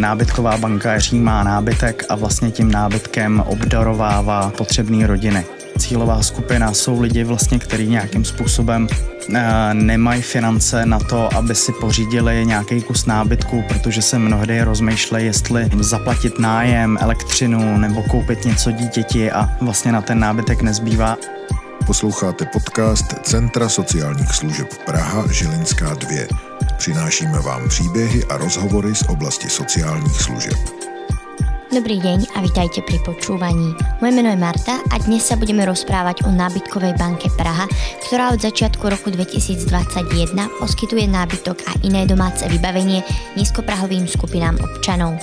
[0.00, 5.44] Nábytková banka přijímá nábytek a vlastně tím nábytkem obdarovává potřebné rodiny.
[5.78, 8.88] Cílová skupina jsou lidi, vlastně, kteří nějakým způsobem
[9.34, 15.26] eh, nemají finance na to, aby si pořídili nějaký kus nábytku, protože se mnohdy rozmýšlejí,
[15.26, 21.16] jestli zaplatit nájem, elektřinu nebo koupit něco dítěti a vlastně na ten nábytek nezbývá.
[21.86, 26.49] Posloucháte podcast Centra sociálních služeb Praha Žilinská 2.
[26.80, 30.56] Přinášíme vám příběhy a rozhovory z oblasti sociálních služeb.
[31.74, 33.76] Dobrý deň a vitajte pri počúvaní.
[34.00, 37.68] Moje meno je Marta a dnes sa budeme rozprávať o nábytkovej banke Praha,
[38.08, 39.68] ktorá od začiatku roku 2021
[40.56, 43.04] poskytuje nábytok a iné domáce vybavenie
[43.36, 45.20] nízkoprahovým skupinám občanov.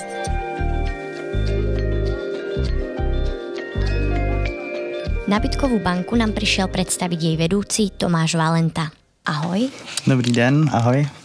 [5.26, 8.94] Nábytkovú banku nám prišiel predstaviť jej vedúci Tomáš Valenta.
[9.26, 9.74] Ahoj.
[10.06, 11.17] Dobrý den, ahoj.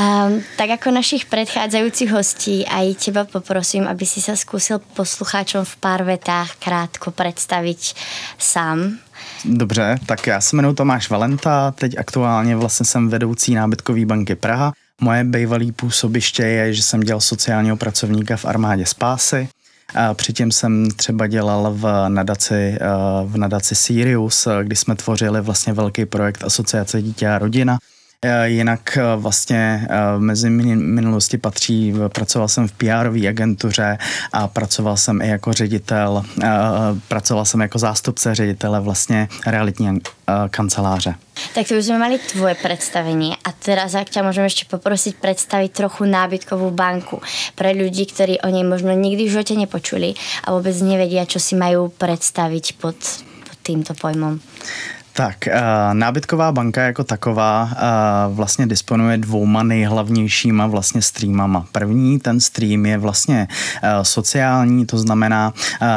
[0.00, 5.74] Um, tak ako našich predchádzajúcich hostí, aj teba poprosím, aby si sa skúsil poslucháčom v
[5.76, 7.92] pár vetách krátko představit
[8.38, 8.96] sám.
[9.44, 14.72] Dobře, tak já se jmenuji Tomáš Valenta, teď aktuálně vlastně jsem vedoucí nábytkové banky Praha.
[15.00, 19.48] Moje bývalé působiště je, že jsem dělal sociálního pracovníka v armádě Spásy.
[19.94, 22.78] A předtím jsem třeba dělal v nadaci,
[23.24, 27.89] v nadaci Sirius, kdy jsme tvořili vlastně velký projekt Asociace dítě a rodina, Eh,
[28.44, 33.98] jinak eh, vlastně eh, mezi minulosti patří, pracoval jsem v PR agentuře
[34.32, 36.24] a pracoval jsem i jako ředitel,
[37.08, 39.98] pracoval jsem jako zástupce ředitele vlastně realitní
[40.50, 41.14] kanceláře.
[41.54, 45.72] Tak to už jsme mali tvoje představení a teraz ak ťa můžeme ještě poprosit představit
[45.72, 47.20] trochu nábytkovou banku
[47.54, 51.56] pro lidi, kteří o něj možno nikdy v životě nepočuli a vůbec nevědí, co si
[51.56, 52.96] mají představit pod,
[53.48, 54.40] pod týmto pojmom.
[55.12, 55.60] Tak, eh,
[55.92, 57.76] nábytková banka jako taková eh,
[58.28, 61.66] vlastně disponuje dvouma nejhlavnějšíma vlastně streamama.
[61.72, 63.48] První, ten stream je vlastně
[63.82, 65.52] eh, sociální, to znamená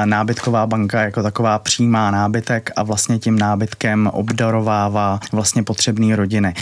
[0.06, 6.54] nábytková banka jako taková přijímá nábytek a vlastně tím nábytkem obdarovává vlastně potřebné rodiny.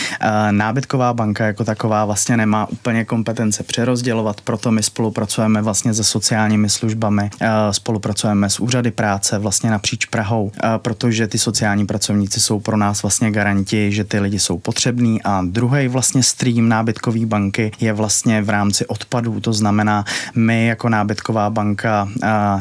[0.50, 6.68] Nábytková banka jako taková vlastně nemá úplně kompetence přerozdělovat, proto my spolupracujeme vlastně se sociálními
[6.68, 7.30] službami,
[7.70, 13.30] spolupracujeme s úřady práce vlastně napříč Prahou, protože ty sociální pracovníci jsou pro nás vlastně
[13.30, 18.50] garanti, že ty lidi jsou potřební a druhý vlastně stream nábytkové banky je vlastně v
[18.50, 20.04] rámci odpadů, to znamená
[20.34, 22.08] my jako nábytková banka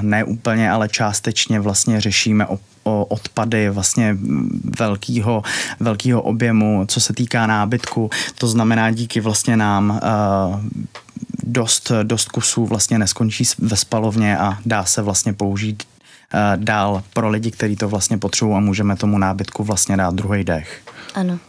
[0.02, 4.18] ne úplně, ale částečně vlastně řešíme o odpady vlastně
[4.80, 5.44] velkého,
[5.80, 8.10] velkého objemu, co se týká nábytku.
[8.38, 10.00] To znamená, díky vlastně nám
[11.44, 15.84] dost, dost kusů vlastně neskončí ve spalovně a dá se vlastně použít
[16.56, 20.82] dál pro lidi, kteří to vlastně potřebují a můžeme tomu nábytku vlastně dát druhý dech.
[21.16, 21.40] Ano.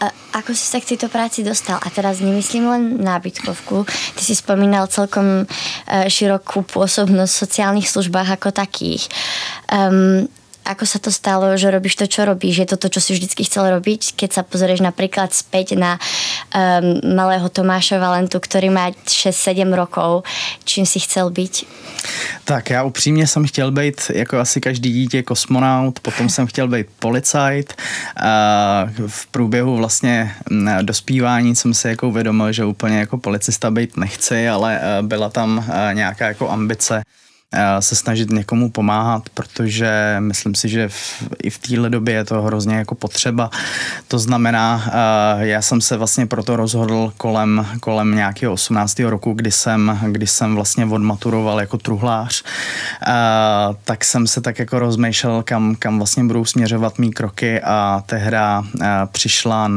[0.00, 1.80] A ako si sa k tejto práci dostal?
[1.80, 3.88] A teraz nemyslím len nábytkovku.
[3.88, 9.08] Ty si spomínal celkom eh, širokú pôsobnosť v sociálnych službách ako takých.
[9.72, 10.28] Um,
[10.66, 12.66] ako sa to stalo, že robíš to, čo robíš?
[12.66, 14.18] Je to to, čo si vždycky chcel robiť?
[14.18, 15.96] Keď sa pozrieš napríklad späť na
[16.50, 20.26] um, malého Tomáša Valentu, ktorý má 6-7 rokov,
[20.66, 21.54] čím si chcel byť?
[22.44, 26.86] Tak já upřímně jsem chtěl být jako asi každý dítě kosmonaut, potom jsem chtěl být
[26.98, 27.74] policajt.
[29.06, 30.34] V průběhu vlastně
[30.82, 35.64] dospívání jsem si jako uvědomil, že úplně jako policista být nechci, ale e, byla tam
[35.68, 37.25] e, nějaká jako ambice Eh,
[37.80, 42.42] se snažit někomu pomáhat, protože myslím si, že v, i v téhle době je to
[42.42, 43.50] hrozně jako potřeba.
[44.08, 49.10] To znamená, eh, já jsem se vlastně proto rozhodl kolem, kolem nějakého 18.
[49.10, 53.12] roku, kdy jsem, kdy jsem vlastně odmaturoval jako truhlář, eh,
[53.84, 58.62] tak jsem se tak jako rozmýšlel, kam, kam vlastně budou směřovat mý kroky a tehda
[59.12, 59.70] přišla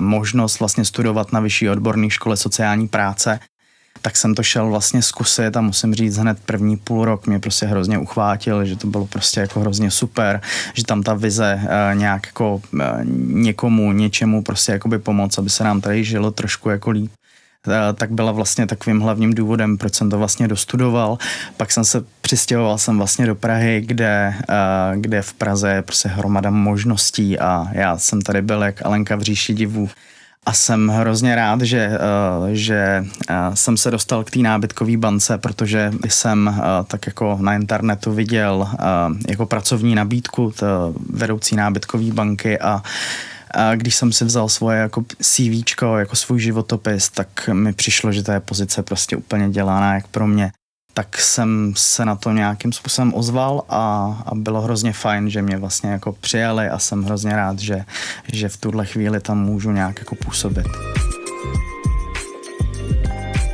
[0.00, 3.40] možnost vlastně studovat na vyšší odborné škole sociální práce
[4.02, 7.66] tak jsem to šel vlastně zkusit a musím říct hned první půl rok mě prostě
[7.66, 10.40] hrozně uchvátil, že to bylo prostě jako hrozně super,
[10.74, 12.84] že tam ta vize e, nějak jako e,
[13.32, 17.10] někomu, něčemu prostě jakoby pomoct, aby se nám tady žilo trošku jako líp
[17.68, 21.18] eh, tak byla vlastně takovým hlavním důvodem, proč jsem to vlastně dostudoval.
[21.56, 24.34] Pak jsem se přistěhoval jsem vlastně do Prahy, kde,
[24.96, 29.22] kde v Praze je prostě hromada možností a já jsem tady byl jak Alenka v
[29.22, 29.88] říši divů
[30.46, 35.38] a jsem hrozně rád, že, eh, že eh, jsem se dostal k té nábytkové bance,
[35.38, 38.68] protože jsem eh, tak jako na internetu viděl
[39.28, 40.52] jako pracovní nabídku
[41.10, 42.82] vedoucí nábytkové banky a
[43.54, 48.22] a když jsem si vzal svoje jako CV, jako svůj životopis, tak mi přišlo, že
[48.22, 50.52] to je pozice prostě úplně dělaná jak pro mě
[50.94, 55.56] tak jsem se na to nějakým způsobem ozval a, a bylo hrozně fajn, že mě
[55.56, 57.84] vlastně jako přijali a jsem hrozně rád, že,
[58.32, 60.66] že v tuhle chvíli tam můžu nějak jako působit.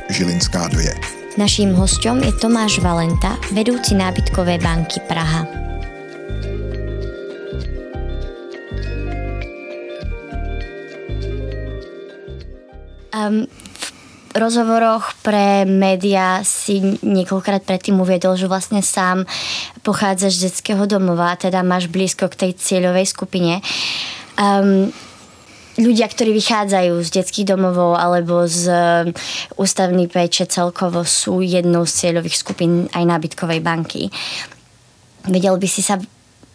[0.09, 0.81] Žilinská 2.
[1.37, 5.47] Naším hostom je Tomáš Valenta, vedúci nábytkovej banky Praha.
[13.27, 13.47] Um,
[14.35, 19.23] rozhovoroch pre média si niekoľkrát predtým uviedol, že vlastne sám
[19.81, 23.63] pochádzaš z detského domova, teda máš blízko k tej cieľovej skupine.
[24.35, 24.91] Um,
[25.79, 28.67] ľudia, ktorí vychádzajú z detských domovov alebo z
[29.55, 34.11] ústavnej péče celkovo sú jednou z cieľových skupín aj nábytkovej banky.
[35.25, 35.99] Vedel by si sa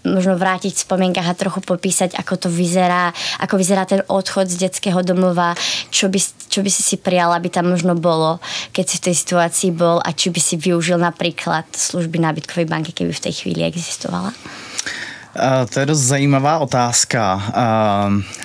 [0.05, 3.13] možno vrátiť v spomienkach a trochu popísať, ako to vyzerá,
[3.43, 5.53] ako vyzerá ten odchod z detského domova,
[5.93, 8.41] čo by, čo by si si prijal, aby tam možno bolo,
[8.73, 12.97] keď si v tej situácii bol a či by si využil napríklad služby nábytkovej banky,
[12.97, 14.33] keby v tej chvíli existovala?
[15.73, 17.43] To je dost zajímavá otázka.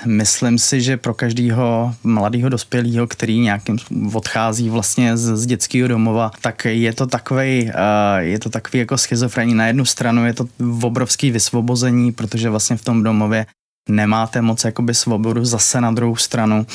[0.06, 3.78] Myslím si, že pro každého mladého dospělého, který nějakým
[4.14, 7.72] odchází vlastně z, z dětského domova, tak je to takový,
[8.18, 9.54] je to takový jako schizofrení.
[9.54, 10.48] Na jednu stranu je to
[10.82, 13.46] obrovský vysvobození, protože vlastně v tom domově
[13.90, 16.66] nemáte moc jakoby svobodu, zase na druhou stranu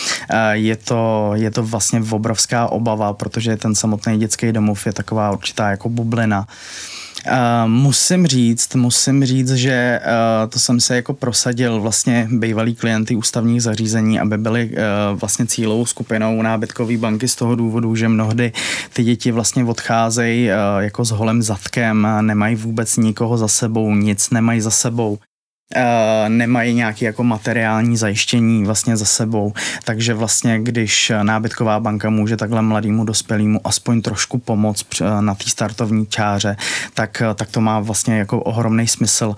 [0.52, 5.70] je to, je to vlastně obrovská obava, protože ten samotný dětský domov je taková určitá
[5.70, 6.46] jako bublina.
[7.26, 13.16] Uh, musím říct, musím říct, že uh, to jsem se jako prosadil vlastně bývalý klienty
[13.16, 18.52] ústavních zařízení, aby byly uh, vlastně cílovou skupinou nábytkové banky z toho důvodu, že mnohdy
[18.92, 24.30] ty děti vlastně odcházejí uh, jako s holem zadkem, nemají vůbec nikoho za sebou, nic
[24.30, 25.18] nemají za sebou.
[25.76, 29.52] Uh, nemají nějaké jako materiální zajištění vlastně za sebou.
[29.84, 34.86] Takže vlastně, když nábytková banka může takhle mladému dospělému aspoň trošku pomoct
[35.20, 36.56] na té startovní čáře,
[36.94, 39.34] tak, tak to má vlastně jako ohromný smysl.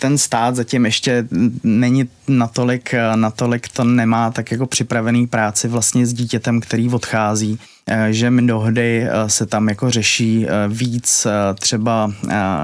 [0.00, 1.26] Ten stát zatím ještě
[1.62, 7.73] není natolik, natolik to nemá tak jako připravený práci vlastně s dítětem, který odchází Eh,
[8.10, 11.26] že mnohdy eh, se tam jako řeší eh, víc
[11.60, 12.12] třeba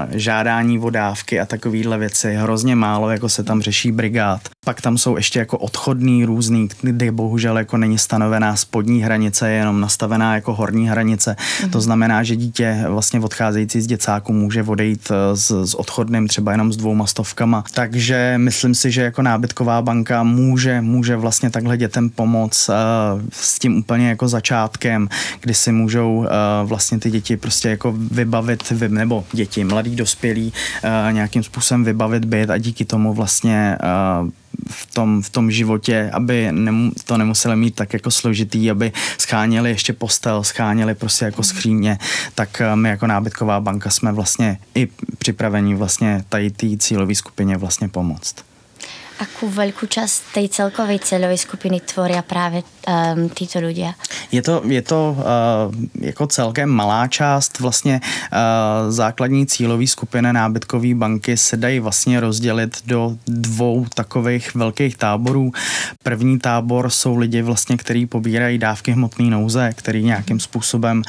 [0.09, 2.33] žádání vodávky a takovýhle věci.
[2.33, 4.41] Hrozně málo jako se tam řeší brigád.
[4.65, 9.55] Pak tam jsou ještě jako odchodný různý, kde bohužel jako není stanovená spodní hranice, je
[9.55, 11.35] jenom nastavená jako horní hranice.
[11.39, 11.69] Mm-hmm.
[11.69, 16.73] To znamená, že dítě vlastně odcházející z děcáku může odejít s, s odchodným třeba jenom
[16.73, 17.63] s dvouma stovkama.
[17.73, 22.75] Takže myslím si, že jako nábytková banka může, může vlastně takhle dětem pomoct uh,
[23.31, 25.09] s tím úplně jako začátkem,
[25.39, 26.25] kdy si můžou uh,
[26.63, 30.53] vlastně ty děti prostě jako vybavit, nebo děti, mladí dospělí,
[30.83, 33.77] uh, nějakým způsobem vybavit byt a díky tomu vlastně
[34.23, 34.29] uh,
[34.69, 39.69] v tom, v tom životě, aby nemu, to nemuseli mít tak jako složitý, aby scháněli
[39.69, 41.97] ještě postel, scháněli prostě jako skříně,
[42.35, 44.87] tak my jako nábytková banka jsme vlastně i
[45.17, 48.50] připraveni vlastně tady té cílové skupině vlastně pomoct.
[49.21, 53.93] Akú veľkú časť tej celkovej celovej skupiny tvoria práve um, títo ľudia?
[54.33, 55.69] Je to, je to uh,
[56.01, 57.59] jako celkem malá část.
[57.59, 64.97] Vlastně uh, základní cílový skupiny nábytkové banky se dají vlastně rozdělit do dvou takových velkých
[64.97, 65.51] táborů.
[66.03, 71.01] První tábor jsou lidi vlastně, kteří pobírají dávky hmotné nouze, který nějakým způsobem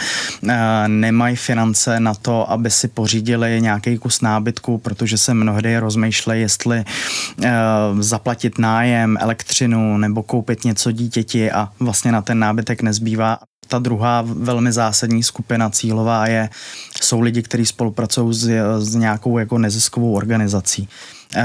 [0.43, 0.51] uh,
[0.87, 6.85] nemají finance na to, aby si pořídili nějaký kus nábytku, protože se mnohdy rozmýšlejí, jestli
[7.39, 13.39] uh, zaplatit nájem, elektřinu nebo koupit něco dítěti a vlastně na ten nábytek nezbývá.
[13.69, 16.49] Ta druhá velmi zásadní skupina cílová je,
[17.01, 20.89] jsou lidi, kteří spolupracují s, s nějakou jako neziskovou organizací.
[21.37, 21.41] Uh,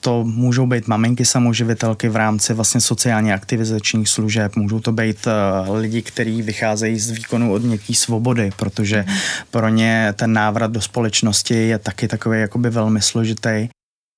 [0.00, 5.76] to můžou být maminky samoživitelky v rámci vlastně sociálně aktivizačních služeb, můžou to být uh,
[5.76, 9.04] lidi, kteří vycházejí z výkonu od něký svobody, protože
[9.50, 13.68] pro ně ten návrat do společnosti je taky takový jakoby velmi složitý.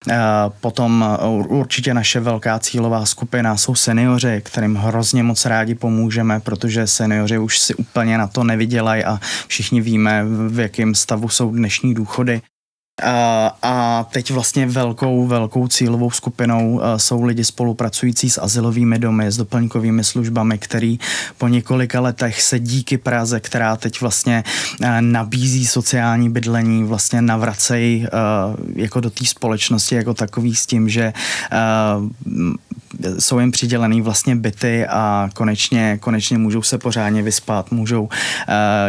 [0.08, 0.16] Eh,
[0.60, 6.86] potom eh, určitě naše velká cílová skupina jsou seniori, kterým hrozně moc rádi pomůžeme, protože
[6.86, 11.94] seniori už si úplně na to nevydělají a všichni víme, v jakém stavu jsou dnešní
[11.94, 12.42] důchody.
[13.62, 20.04] A teď vlastně velkou, velkou cílovou skupinou jsou lidi spolupracující s asilovými domy, s doplňkovými
[20.04, 20.98] službami, který
[21.38, 24.44] po několika letech se díky Praze, která teď vlastně
[25.00, 28.06] nabízí sociální bydlení, vlastně navracejí
[28.74, 31.12] jako do té společnosti jako takový s tím, že
[33.18, 38.08] jsou jim přidělený vlastně byty a konečně, konečně můžou se pořádně vyspat, můžou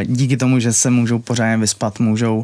[0.05, 2.43] díky tomu, že se můžou pořádně vyspat, můžou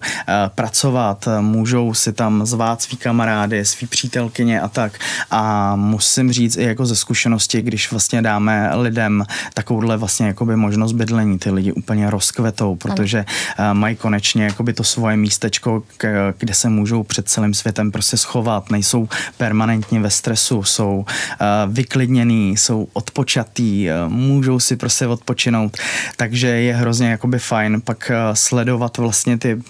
[0.55, 4.99] pracovat, můžou si tam zvát svý kamarády, svý přítelkyně a tak.
[5.31, 10.91] A musím říct i jako ze zkušenosti, když vlastně dáme lidem takovouhle vlastně jakoby možnost
[10.91, 13.25] bydlení, ty lidi úplně rozkvetou, protože
[13.57, 13.79] ano.
[13.79, 15.83] mají konečně jakoby to svoje místečko,
[16.37, 21.05] kde se můžou před celým světem prostě schovat, nejsou permanentně ve stresu, jsou
[21.67, 25.77] vyklidněný, jsou odpočatý, můžou si prostě odpočinout,
[26.17, 29.61] takže je hrozně jakoby fajn pak sledovat vlastně ty,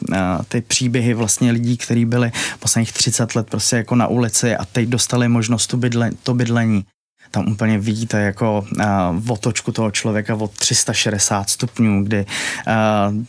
[0.48, 4.90] ty příběhy vlastně lidí, kteří byli posledních 30 let prostě jako na ulici a teď
[4.90, 6.86] dostali možnost to, bydle, to bydlení.
[7.32, 12.26] Tam úplně vidíte jako uh, otočku toho člověka od 360 stupňů, kdy
[12.68, 13.24] uh,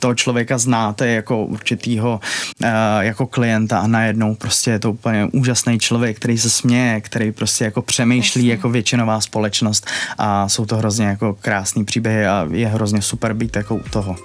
[0.00, 2.20] toho člověka znáte jako určitýho
[2.64, 2.68] uh,
[3.00, 7.64] jako klienta a najednou prostě je to úplně úžasný člověk, který se směje, který prostě
[7.64, 8.52] jako přemýšlí Jasně.
[8.52, 9.86] jako většinová společnost
[10.18, 14.16] a jsou to hrozně jako krásný příběhy a je hrozně super být jako u toho.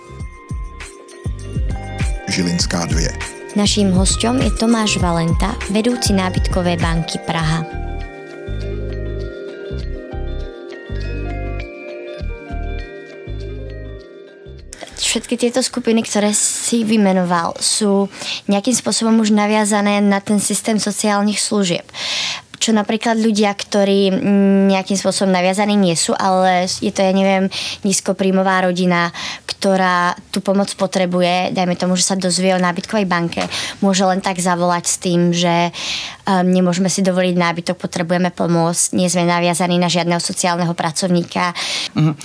[2.28, 3.00] Žilinská 2.
[3.56, 7.85] Naším hostem je Tomáš Valenta, vedoucí nábytkové banky Praha.
[15.16, 18.12] Všetky tieto skupiny, ktoré si vymenoval, sú
[18.52, 21.88] nejakým spôsobom už naviazané na ten systém sociálnych služieb
[22.56, 24.10] čo napríklad ľudia, ktorí
[24.74, 27.46] nejakým spôsobom naviazaní nie sú, ale je to, ja neviem,
[27.86, 29.14] nízkopríjmová rodina,
[29.46, 33.46] ktorá tú pomoc potrebuje, dajme tomu, že sa dozvie o nábytkovej banke,
[33.86, 35.70] môže len tak zavolať s tým, že
[36.28, 41.54] um, nemôžeme si dovoliť nábytok, potrebujeme pomôcť, nie sme naviazaní na žiadneho sociálneho pracovníka.
[41.96, 42.16] Mm.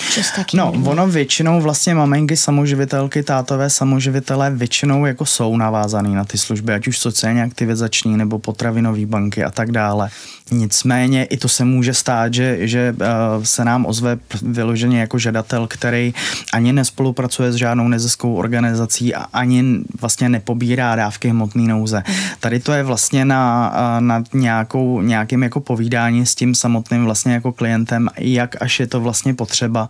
[0.54, 6.74] No, ono většinou vlastně maminky, samoživitelky, tátové samoživitelé většinou jako jsou navázaný na ty služby,
[6.74, 10.10] ať už sociálně aktivizační nebo potravinové banky a tak dále.
[10.50, 13.06] Nicméně i to se může stát, že, že eh,
[13.42, 16.14] se nám ozve vyloženě jako žadatel, který
[16.52, 19.64] ani nespolupracuje s žádnou neziskovou organizací a ani
[20.00, 22.02] vlastně nepobírá dávky hmotné nouze.
[22.40, 27.32] Tady to je vlastně na, eh, na nějakou, nějakým jako povídání s tím samotným vlastně
[27.34, 29.88] jako klientem, jak až je to vlastně potřeba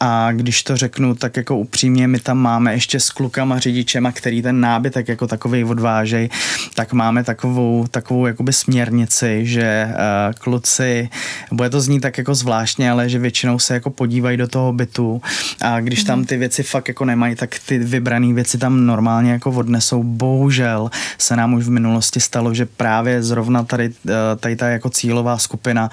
[0.00, 4.42] a když to řeknu tak jako upřímně, my tam máme ještě s klukama řidičema, který
[4.42, 6.28] ten nábytek jako takový odvážej,
[6.74, 9.94] tak máme takovou, takovou jakoby směrnici, že uh,
[10.38, 11.08] kluci,
[11.52, 15.22] bude to znít tak jako zvláštně, ale že většinou se jako podívají do toho bytu
[15.60, 19.50] a když tam ty věci fakt jako nemají, tak ty vybrané věci tam normálně jako
[19.50, 20.02] odnesou.
[20.02, 24.90] Bohužel se nám už v minulosti stalo, že právě zrovna tady, uh, tady ta jako
[24.90, 25.90] cílová skupina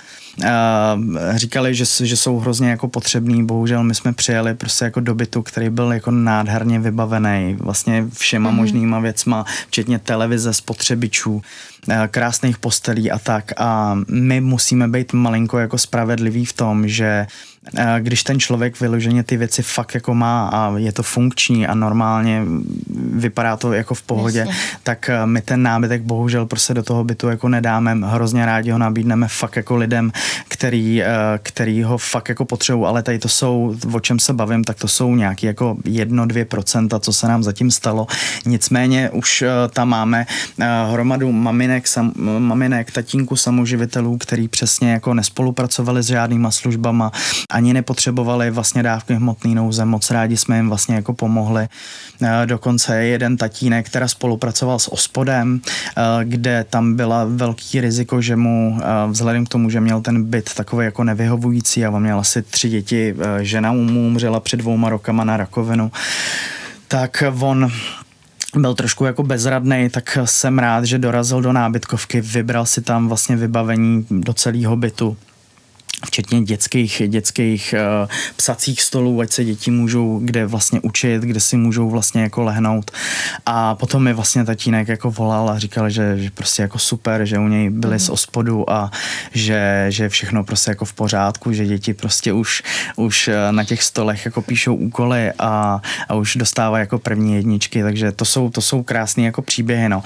[1.36, 3.46] říkali, že, že jsou hrozně jako potřební.
[3.46, 8.52] Bohužel my jsme přijeli prostě jako do bytu, který byl jako nádherně vybavený vlastně všema
[8.52, 8.56] mm-hmm.
[8.56, 11.42] možnýma věcma, včetně televize, spotřebičů,
[12.08, 13.52] krásných postelí a tak.
[13.58, 17.28] A my musíme být malinko jako spravedliví v tom, že
[18.00, 22.44] když ten člověk vyloženě ty věci fakt jako má a je to funkční a normálně
[23.14, 24.56] vypadá to jako v pohodě, Jasně.
[24.84, 27.96] tak eh, my ten nábytek bohužel prostě do toho bytu jako nedáme.
[28.04, 30.12] Hrozně rádi ho nabídneme fakt jako lidem,
[30.48, 31.08] který, eh,
[31.44, 34.88] který ho fakt jako potřebují, ale tady to jsou, o čem se bavím, tak to
[34.88, 38.08] jsou nějaký jako jedno, dvě procenta, co se nám zatím stalo.
[38.46, 40.26] Nicméně už eh, tam máme
[40.92, 47.12] hromadu maminek, sam, maminek, tatínku samoživitelů, který přesně jako nespolupracovali s žádnýma službama
[47.58, 51.68] ani nepotřebovali vlastně dávky hmotný nouze, moc rádi jsme jim vlastně jako pomohli.
[52.22, 58.36] Eh, dokonce jeden tatínek, která spolupracoval s ospodem, eh, kde tam byla velký riziko, že
[58.36, 62.20] mu eh, vzhledem k tomu, že měl ten byt takový jako nevyhovující a on měl
[62.20, 65.92] asi tři děti, žena mu umřela před dvouma rokama na rakovinu,
[66.88, 67.72] tak on
[68.56, 73.36] byl trošku jako bezradný, tak jsem rád, že dorazil do nábytkovky, vybral si tam vlastně
[73.36, 75.18] vybavení do celého bytu
[76.06, 81.58] včetně dětských, dětských uh, psacích stolů, ať se děti můžou kde vlastně učit, kde si
[81.58, 82.92] můžou vlastně jako lehnout.
[83.46, 87.40] A potom mi vlastně tatínek jako volal a říkal, že, že prostě jako super, že
[87.40, 88.00] u něj byli mm.
[88.00, 88.92] z ospodu a
[89.34, 92.64] že, že všechno prostě jako v pořádku, že děti prostě už,
[92.96, 97.84] už eh, na těch stolech jako píšou úkoly a, a už dostávají jako první jedničky,
[97.84, 100.04] takže to jsou, to jsou krásné jako příběhy, no.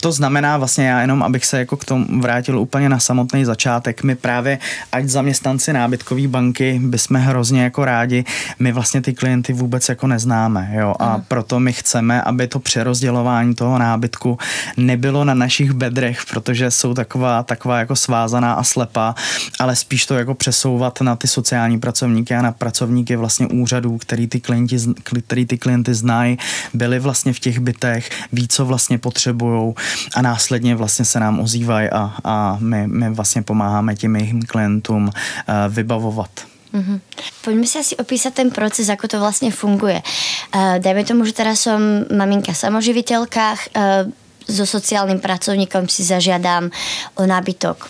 [0.00, 4.02] To znamená vlastně já jenom, abych se jako k tomu vrátil úplně na samotný začátek,
[4.02, 4.58] my právě
[4.92, 8.24] ať zaměstnanci nábytkové banky bychom hrozně jako rádi,
[8.58, 11.22] my vlastně ty klienty vůbec jako neznáme, jo, a mm.
[11.28, 14.38] proto my chceme, aby to přerozdělování toho nábytku
[14.76, 19.14] nebylo na našich bedrech, protože jsou taková, taková jako svázaná a slepá,
[19.60, 24.26] ale spíš to jako přesouvat na ty sociální pracovníky a na pracovníky vlastně úřadů, který
[24.26, 24.76] ty klienti,
[25.24, 26.38] který ty klienty znají,
[26.74, 29.74] byli vlastně v těch bytech, ví, co vlastně potřebují
[30.14, 34.77] a následně vlastně se nám ozývají a, a my, my vlastně pomáháme těm jejich klientům
[34.78, 36.30] klientům eh, vybavovat.
[36.68, 37.00] Mm-hmm.
[37.40, 40.04] Poďme si asi opísať ten proces, ako to vlastne funguje.
[40.52, 44.04] Uh, dajme tomu, že teraz som maminka samoživiteľka, uh,
[44.44, 46.68] so sociálnym pracovníkom si zažiadam
[47.16, 47.88] o nábytok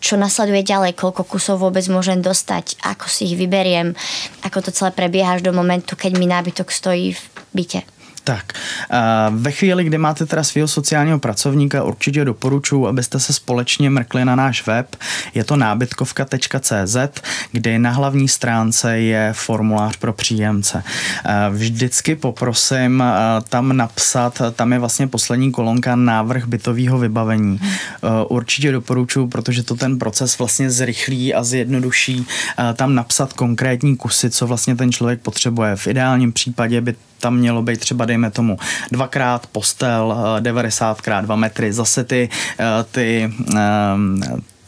[0.00, 3.92] čo nasleduje ďalej, koľko kusov vôbec môžem dostať, ako si ich vyberiem,
[4.40, 7.84] ako to celé prebieha až do momentu, keď mi nábytok stojí v byte.
[8.24, 8.52] Tak,
[9.30, 14.36] ve chvíli, kdy máte teda svého sociálního pracovníka, určitě doporučuji, abyste se společně mrkli na
[14.36, 14.96] náš web.
[15.34, 16.96] Je to nábytkovka.cz,
[17.52, 20.82] kde na hlavní stránce je formulář pro příjemce.
[21.50, 23.04] Vždycky poprosím
[23.48, 27.60] tam napsat, tam je vlastně poslední kolonka návrh bytového vybavení.
[28.28, 32.26] Určitě doporučuji, protože to ten proces vlastně zrychlí a zjednoduší
[32.74, 35.76] tam napsat konkrétní kusy, co vlastně ten člověk potřebuje.
[35.76, 38.58] V ideálním případě by tam mělo být třeba, dejme tomu,
[38.92, 42.28] dvakrát postel, 90 krát 2 metry, zase ty,
[42.60, 44.20] eh, ty ehm,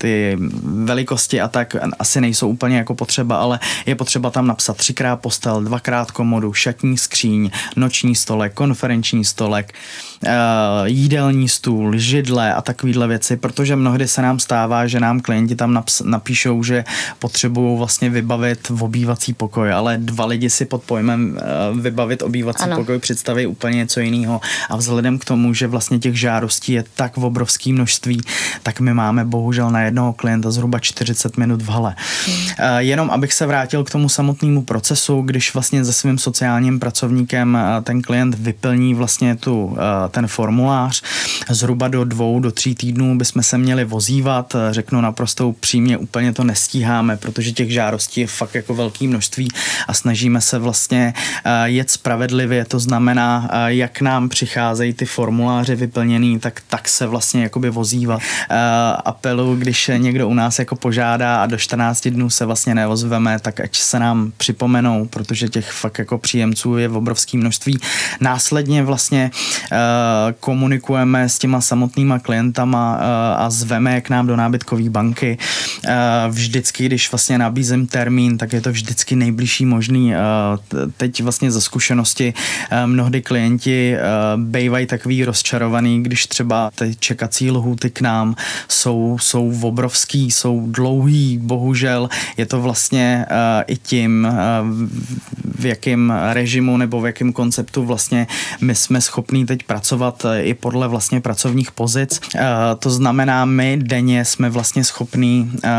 [0.03, 5.17] ty velikosti a tak asi nejsou úplně jako potřeba, ale je potřeba tam napsat třikrát
[5.17, 10.12] postel, dvakrát komodu, šatní skříň, noční stolek, konferenční stolek, eh,
[10.85, 15.83] jídelní stůl, židle a takovéhle věci, protože mnohdy se nám stává, že nám klienti tam
[16.05, 16.85] napíšou, že
[17.19, 22.63] potřebují vlastně vybavit v obývací pokoj, ale dva lidi si pod pojmem eh, vybavit obývací
[22.63, 22.77] ano.
[22.77, 27.17] pokoj představí úplně něco jiného a vzhledem k tomu, že vlastně těch žádostí je tak
[27.17, 28.21] v obrovském množství,
[28.63, 31.95] tak my máme bohužel na jednoho klienta zhruba 40 minut v hale.
[32.27, 32.79] Hmm.
[32.79, 37.83] Jenom abych se vrátil k tomu samotnému procesu, když vlastně se svým sociálním pracovníkem eh,
[37.83, 41.03] ten klient vyplní vlastně tu, eh, ten formulář,
[41.49, 46.45] zhruba do dvou, do tří týdnů bychom se měli vozívat, řeknu naprosto upřímně, úplně to
[46.45, 49.49] nestíháme, protože těch žádostí je fakt jako velké množství
[49.89, 51.15] a snažíme se vlastně
[51.65, 57.71] jet spravedlivě, to znamená, jak nám přicházejí ty formuláře vyplněný, tak tak se vlastně jakoby
[57.71, 58.21] vozívat.
[59.05, 63.61] Apelu, když někdo u nás jako požádá a do 14 dnů se vlastně neozveme, tak
[63.61, 67.79] ať se nám připomenou, protože těch fakt jako příjemců je v obrovském množství.
[68.21, 69.31] Následně vlastně
[70.41, 73.03] komunikujeme s těma samotnýma klientama uh,
[73.45, 75.39] a zveme je k nám do nábytkové banky.
[75.85, 80.13] Uh, vždycky, když vlastně nabízím termín, tak je to vždycky nejbližší možný.
[80.97, 82.35] Teď vlastně ze zkušenosti
[82.87, 83.97] mnohdy klienti
[84.37, 88.37] bývají takový rozčarovaný, když třeba ty čekací lhuty k nám
[88.69, 93.27] jsou, jsou obrovský, jsou dlouhý, bohužel je to vlastně
[93.67, 94.29] i tím,
[95.63, 98.27] v jakém režimu nebo v jakém konceptu vlastně
[98.61, 102.21] my jsme schopní teď pracovat uh, i podle vlastně pracovních pozic.
[102.35, 102.41] Uh,
[102.79, 105.71] to znamená, my denně jsme vlastně schopní uh,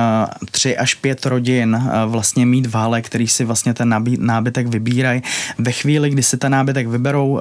[0.52, 5.22] tři až pět rodin vlastně mít v hale, který si vlastně ten nábytek vybírají.
[5.58, 7.39] Ve chvíli, kdy si ten nábytek vyberou,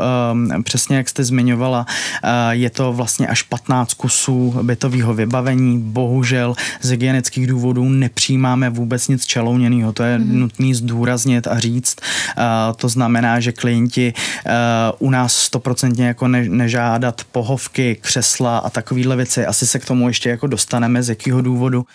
[0.63, 1.87] přesně jak jste zmiňovala,
[2.51, 5.79] je to vlastně až 15 kusů bytového vybavení.
[5.79, 9.93] Bohužel z hygienických důvodů nepřijímáme vůbec nic čelouněného.
[9.93, 10.39] To je mm.
[10.39, 11.97] nutný zdůraznit a říct.
[12.37, 14.53] Uh, to znamená, že klienti uh,
[14.99, 19.47] u nás stoprocentně jako ne, nežádat pohovky, křesla a takovéhle věci.
[19.47, 21.87] Asi se k tomu ještě jako dostaneme, z jakého důvodu.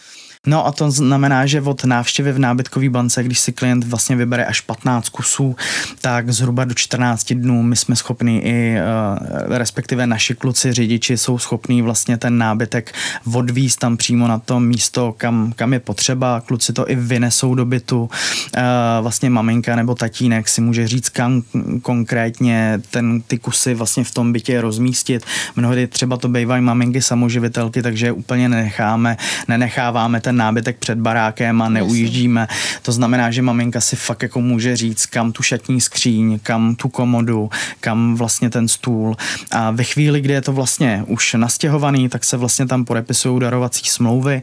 [0.48, 4.46] No a to znamená, že od návštěvy v nábytkové bance, když si klient vlastně vybere
[4.46, 5.56] až 15 kusů,
[6.02, 11.38] tak zhruba do 14 dnů my jsme schopni i, eh, respektive naši kluci, řidiči jsou
[11.38, 12.94] schopní vlastně ten nábytek
[13.34, 16.42] odvízt tam přímo na to místo, kam, kam je potřeba.
[16.42, 18.10] Kluci to i vynesou do bytu.
[18.56, 18.62] Eh,
[19.02, 21.44] vlastně maminka nebo tatínek si může říct, kam
[21.82, 25.26] konkrétně ten, ty kusy vlastně v tom bytě rozmístit.
[25.56, 31.70] Mnohdy třeba to bývají maminky samoživitelky, takže úplně nenecháme, nenecháváme ten nábytek před barákem a
[31.70, 32.48] neujíždíme.
[32.82, 36.90] To znamená, že maminka si fakt jako může říct, kam tu šatní skříň, kam tu
[36.90, 39.16] komodu, kam vlastně ten stůl.
[39.52, 43.86] A ve chvíli, kdy je to vlastně už nastěhovaný, tak se vlastně tam podepisují darovací
[43.86, 44.42] smlouvy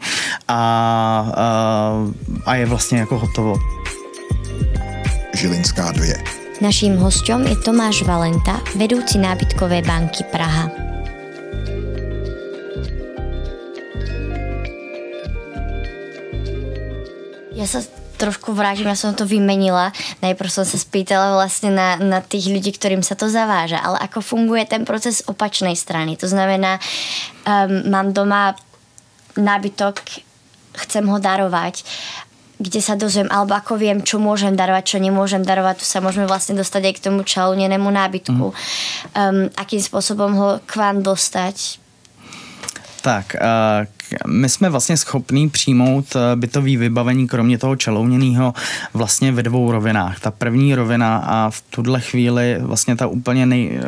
[0.48, 0.54] a,
[1.36, 1.92] a,
[2.46, 3.56] a je vlastně jako hotovo.
[5.34, 6.04] Žilinská 2.
[6.60, 10.93] Naším hostem je Tomáš Valenta, vedoucí nábytkové banky Praha.
[17.54, 17.80] Ja sa
[18.18, 19.90] trošku vrátim, ja som to vymenila.
[20.22, 23.78] Najprv som sa spýtala vlastne na, na tých ľudí, ktorým sa to zaváža.
[23.82, 26.18] Ale ako funguje ten proces opačnej strany?
[26.18, 26.78] To znamená,
[27.46, 28.54] um, mám doma
[29.34, 30.02] nábytok,
[30.74, 31.86] chcem ho darovať
[32.54, 36.30] kde sa dozviem, alebo ako viem, čo môžem darovať, čo nemôžem darovať, tu sa môžeme
[36.30, 38.30] vlastne dostať aj k tomu čalúnenému nábytku.
[38.30, 38.54] Mm.
[38.54, 41.82] Um, akým spôsobom ho k vám dostať?
[43.02, 43.90] Tak, uh,
[44.26, 48.54] my jsme vlastně schopní přijmout eh, bytový vybavení, kromě toho čelouněného,
[48.94, 50.20] vlastně ve dvou rovinách.
[50.20, 53.82] Ta první rovina a v tuhle chvíli vlastně ta úplně nej, eh,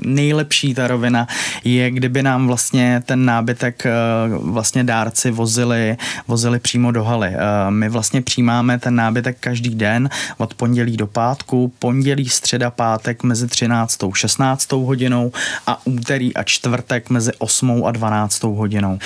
[0.00, 1.26] nejlepší ta rovina
[1.64, 3.92] je, kdyby nám vlastně ten nábytek eh,
[4.28, 5.96] vlastně dárci vozili,
[6.28, 7.32] vozili přímo do haly.
[7.68, 13.48] My vlastně přijímáme ten nábytek každý den od pondělí do pátku, pondělí, středa, pátek mezi
[13.48, 14.04] 13.
[14.04, 14.72] a 16.
[14.72, 15.32] hodinou
[15.66, 17.84] a úterý a čtvrtek mezi 8.
[17.86, 18.42] a 12.
[18.42, 18.98] hodinou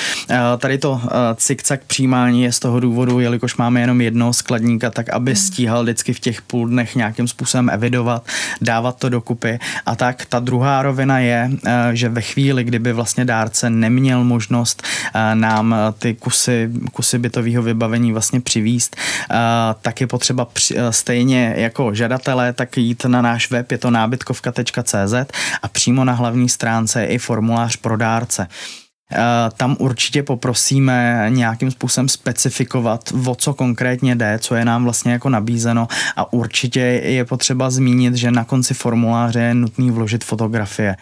[0.65, 1.01] tady to
[1.37, 5.37] cikcak přijímání je z toho důvodu, jelikož máme jenom jednoho skladníka, tak aby mm.
[5.37, 8.27] stíhal vždycky v těch půl dnech nějakým způsobem evidovat,
[8.61, 9.59] dávat to dokupy.
[9.87, 11.51] A tak ta druhá rovina je,
[11.93, 14.83] že ve chvíli, kdyby vlastně dárce neměl možnost
[15.35, 18.97] nám ty kusy, kusy bytového vybavení vlastně přivíst,
[19.83, 20.49] tak je potřeba
[20.91, 25.15] stejně jako žadatelé, tak jít na náš web, je to nábytkovka.cz
[25.63, 28.49] a přímo na hlavní stránce je i formulář pro dárce.
[29.13, 35.13] Eh, tam určitě poprosíme nějakým způsobem specifikovat, o co konkrétně jde, co je nám vlastně
[35.13, 40.97] jako nabízeno a určitě je potřeba zmínit, že na konci formuláře je nutný vložit fotografie.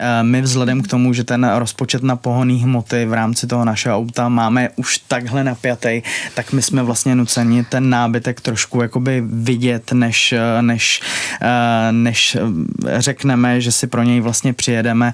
[0.00, 3.96] Eh, my vzhledem k tomu, že ten rozpočet na pohonné hmoty v rámci toho našeho
[3.96, 6.02] auta máme už takhle napjatý,
[6.34, 11.00] tak my jsme vlastně nuceni ten nábytek trošku jakoby vidět, než, eh, než,
[11.40, 12.36] eh, než
[12.96, 15.12] řekneme, že si pro něj vlastně přijedeme.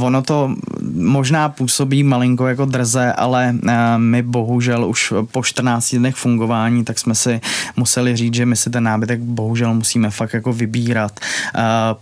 [0.00, 0.54] Ono to
[0.94, 3.54] možná působí malinko jako drze, ale
[3.96, 7.40] my bohužel už po 14 dnech fungování, tak jsme si
[7.76, 11.20] museli říct, že my si ten nábytek bohužel musíme fakt jako vybírat,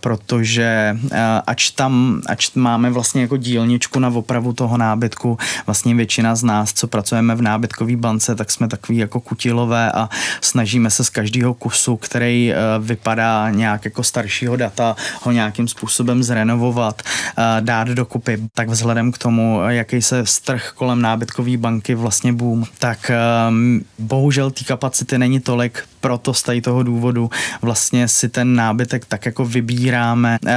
[0.01, 0.99] protože
[1.47, 6.43] ač tam tam, ač máme vlastně jako dílničku na opravu toho nábytku, vlastně většina z
[6.43, 10.09] nás, co pracujeme v nábytkové bance, tak jsme takový jako kutilové a
[10.41, 16.23] snažíme se z každého kusu, který eh, vypadá nějak jako staršího data, ho nějakým způsobem
[16.23, 18.39] zrenovovat, eh, dát dokupy.
[18.55, 24.51] Tak vzhledem k tomu, jaký se strh kolem nábytkové banky vlastně boom, tak ehm, bohužel
[24.51, 27.31] té kapacity není tolik, proto z toho důvodu
[27.63, 30.53] vlastně si ten nábytek tak jako vybíráme, eh,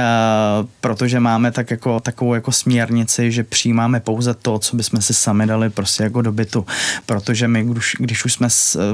[0.80, 5.46] protože máme tak jako, takovou jako směrnici, že přijímáme pouze to, co bychom si sami
[5.46, 6.66] dali prostě jako do bytu,
[7.06, 8.48] protože my, když, když už jsme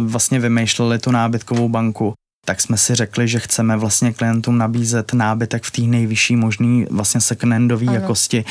[0.07, 2.15] vlastně vymýšleli tu nábytkovou banku,
[2.47, 7.21] tak jsme si řekli, že chceme vlastně klientům nabízet nábytek v té nejvyšší možný vlastně
[7.21, 8.45] second-handové jakosti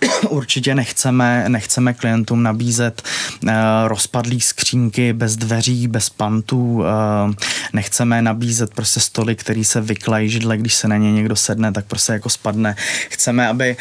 [0.28, 3.02] určitě nechceme, nechceme klientům nabízet
[3.42, 3.50] uh,
[3.86, 6.84] rozpadlý skřínky bez dveří, bez pantů, uh,
[7.72, 11.84] nechceme nabízet prostě stoly, který se vyklají židle, když se na ně někdo sedne, tak
[11.84, 12.76] prostě jako spadne.
[13.08, 13.76] Chceme, aby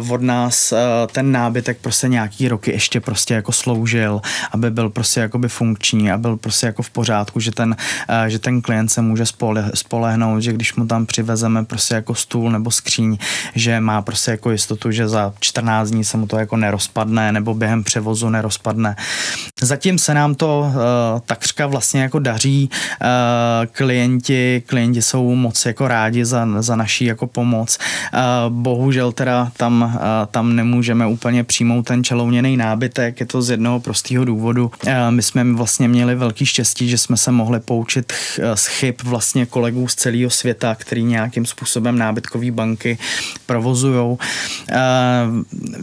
[0.00, 0.72] uh, od nás
[1.12, 4.20] ten nábytek prostě nějaký roky ještě prostě jako sloužil,
[4.52, 7.76] aby byl prostě jakoby funkční a byl prostě jako v pořádku, že ten,
[8.28, 12.50] že ten klient se může spole, spolehnout, že když mu tam přivezeme prostě jako stůl
[12.50, 13.18] nebo skříň,
[13.54, 17.54] že má prostě jako jistotu, že za 14 dní se mu to jako nerozpadne nebo
[17.54, 18.96] během převozu nerozpadne.
[19.62, 20.74] Zatím se nám to uh,
[21.26, 22.70] takřka vlastně jako daří.
[22.72, 27.78] Uh, klienti, klienti jsou moc jako rádi za, za naší jako pomoc.
[27.78, 33.50] Uh, bohužel teda tam, uh, tam nemůžeme úplně přijmout ten čelouněný nábytek, je to z
[33.50, 34.72] jednoho prostého důvodu.
[34.86, 38.12] Uh, my jsme vlastně měli velký štěstí, že jsme se mohli poučit
[38.54, 42.98] z chyb vlastně kolegů z celého světa, který nějakým způsobem nábytkové banky
[43.46, 44.18] provozujou.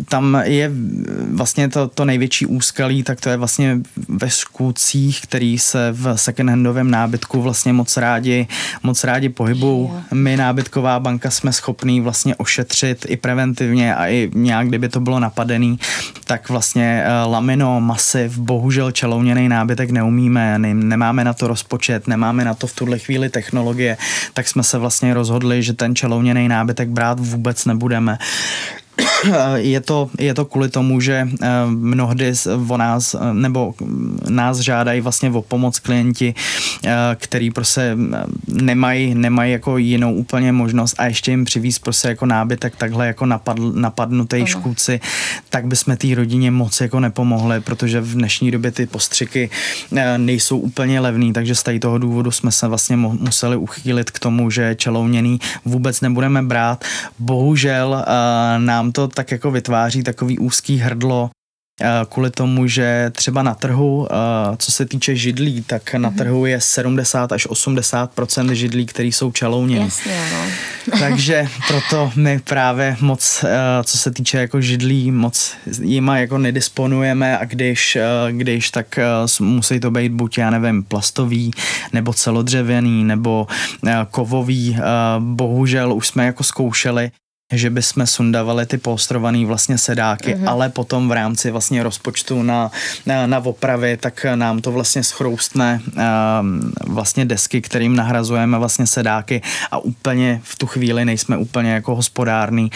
[0.10, 0.72] Tam je
[1.32, 6.92] vlastně to, to největší úskalí, tak to je vlastně ve škůdcích, který se v secondhandovém
[6.92, 8.48] nábytku vlastně moc rádi,
[8.84, 9.90] moc rádi pohybují.
[10.14, 15.20] My nábytková banka jsme schopní vlastně ošetřit i preventivně a i nějak, kdyby to bylo
[15.20, 15.80] napadený,
[16.26, 22.54] tak vlastně eh, lamino, masiv, bohužel čelouněný nábytek neumíme, nemáme na to rozpočet, nemáme na
[22.54, 23.98] to v tuhle chvíli technologie,
[24.34, 28.18] tak jsme se vlastně rozhodli, že ten čelouněný nábytek brát vůbec nebudeme.
[29.56, 32.34] je to, je to kvůli tomu, že eh, mnohdy
[32.68, 33.74] o nás, eh, nebo
[34.30, 36.34] nás žádají vlastně o pomoc klienti,
[36.84, 37.98] eh, který prostě
[38.48, 43.26] nemají, nemají jako jinou úplně možnost a ještě jim přivíz prostě jako nábytek takhle jako
[43.26, 45.00] napadl, napadnutý škůdci,
[45.50, 49.50] tak bychom té rodině moc jako nepomohli, protože v dnešní době ty postřiky
[50.18, 54.76] nejsou úplně levný, takže z toho důvodu jsme se vlastně museli uchýlit k tomu, že
[54.76, 56.86] čelouněný vůbec nebudeme brát.
[57.20, 58.06] Bohužel
[58.58, 61.30] nám to tak jako vytváří takový úzký hrdlo
[61.82, 64.16] Eh, kvůli tomu, že třeba na trhu, eh,
[64.58, 66.18] co se týče židlí, tak na mhm.
[66.18, 69.86] trhu je 70 až 80% židlí, které jsou čelouněny.
[69.86, 71.00] Jasně, no.
[71.00, 77.38] Takže proto my právě moc, eh, co se týče jako židlí, moc jima jako nedisponujeme
[77.38, 77.98] a když,
[78.32, 79.00] když tak
[79.40, 81.52] musí to být buď, já nevím, plastový,
[81.94, 83.48] nebo celodřevěný, nebo
[84.12, 84.78] kovový.
[85.20, 87.12] Bohužel už jsme jako zkoušeli
[87.54, 90.50] že bychom sundavali ty polstrované vlastně sedáky, mm-hmm.
[90.50, 92.72] ale potom v rámci vlastně rozpočtu na,
[93.06, 99.42] na, na opravy, tak nám to vlastně schroustne uh, vlastně desky, kterým nahrazujeme vlastně sedáky
[99.72, 102.72] a úplně v tu chvíli nejsme úplně jako hospodární.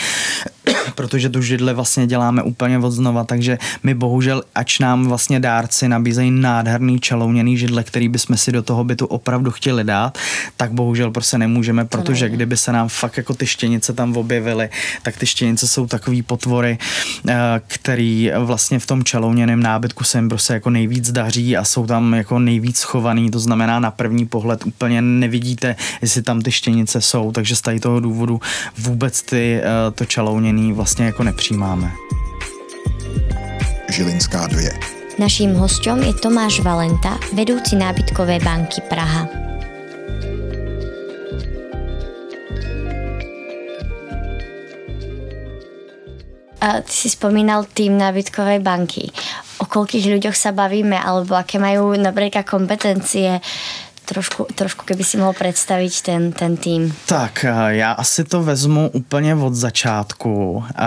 [0.95, 5.87] protože tu židli vlastně děláme úplně od znova, takže my bohužel, ač nám vlastně dárci
[5.87, 10.17] nabízejí nádherný čalouněný židle, který bychom si do toho bytu opravdu chtěli dát,
[10.57, 14.62] tak bohužel prostě nemůžeme, protože kdyby se nám fakt jako ty štěnice tam objevily,
[15.01, 16.77] tak ty štěnice jsou takový potvory,
[17.27, 17.33] eh,
[17.67, 22.13] který vlastně v tom čalouněném nábytku se jim prostě jako nejvíc daří a jsou tam
[22.13, 27.31] jako nejvíc schovaný, to znamená na první pohled úplně nevidíte, jestli tam ty štěnice jsou,
[27.31, 28.41] takže z tady toho důvodu
[28.77, 31.91] vůbec ty, eh, to čalouněný vlastně jako nepřijímáme.
[33.89, 34.69] Žilinská 2.
[35.19, 39.42] Naším hostem je Tomáš Valenta, vedoucí nábytkové banky Praha.
[46.83, 49.11] Ty si spomínal tým nábytkovej banky.
[49.59, 53.43] O koľkých ľuďoch sa bavíme, alebo aké majú napríklad kompetencie
[54.05, 56.93] trošku, trošku keby si mohl představit ten, ten tým.
[57.05, 60.63] Tak, eh, já asi to vezmu úplně od začátku.
[60.75, 60.85] Eh,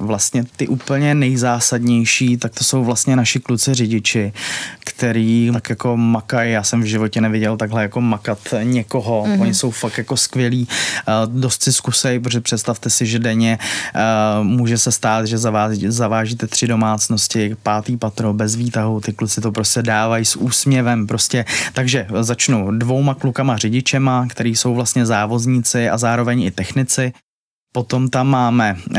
[0.00, 4.32] vlastně ty úplně nejzásadnější, tak to jsou vlastně naši kluci řidiči,
[4.84, 9.40] který tak jako makají, já jsem v životě neviděl takhle jako makat někoho, mm-hmm.
[9.40, 10.68] oni jsou fakt jako skvělí,
[11.08, 13.58] eh, dost si zkusej, protože představte si, že denně
[14.42, 19.52] může se stát, že zaváží, zavážíte tři domácnosti, pátý patro, bez výtahu, ty kluci to
[19.52, 25.88] prostě dávají s úsměvem, prostě, takže začnu začnu dvouma klukama řidičema, který jsou vlastně závozníci
[25.88, 27.12] a zároveň i technici.
[27.72, 28.98] Potom tam máme uh,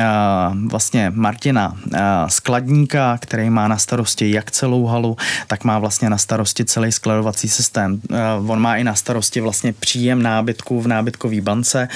[0.70, 6.18] vlastně Martina uh, skladníka, který má na starosti jak celou halu, tak má vlastně na
[6.18, 8.02] starosti celý skladovací systém.
[8.40, 11.88] Uh, on má i na starosti vlastně příjem nábytku v nábytkové bance.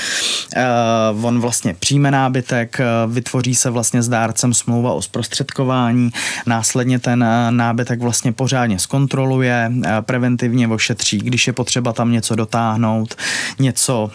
[1.15, 6.11] Uh, on vlastně přijme nábytek, uh, vytvoří se vlastně s dárcem smlouva o zprostředkování,
[6.45, 12.35] následně ten uh, nábytek vlastně pořádně zkontroluje, uh, preventivně ošetří, když je potřeba tam něco
[12.35, 13.15] dotáhnout,
[13.59, 14.11] něco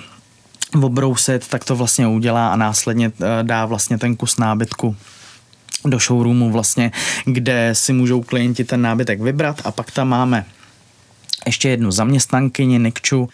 [0.83, 4.97] obrousit, tak to vlastně udělá a následně eh, dá vlastně ten kus nábytku
[5.85, 6.93] do showroomu vlastně,
[7.25, 10.45] kde si můžou klienti ten nábytek vybrat a pak tam máme
[11.47, 13.29] ještě jednu zaměstnankyni Nikču,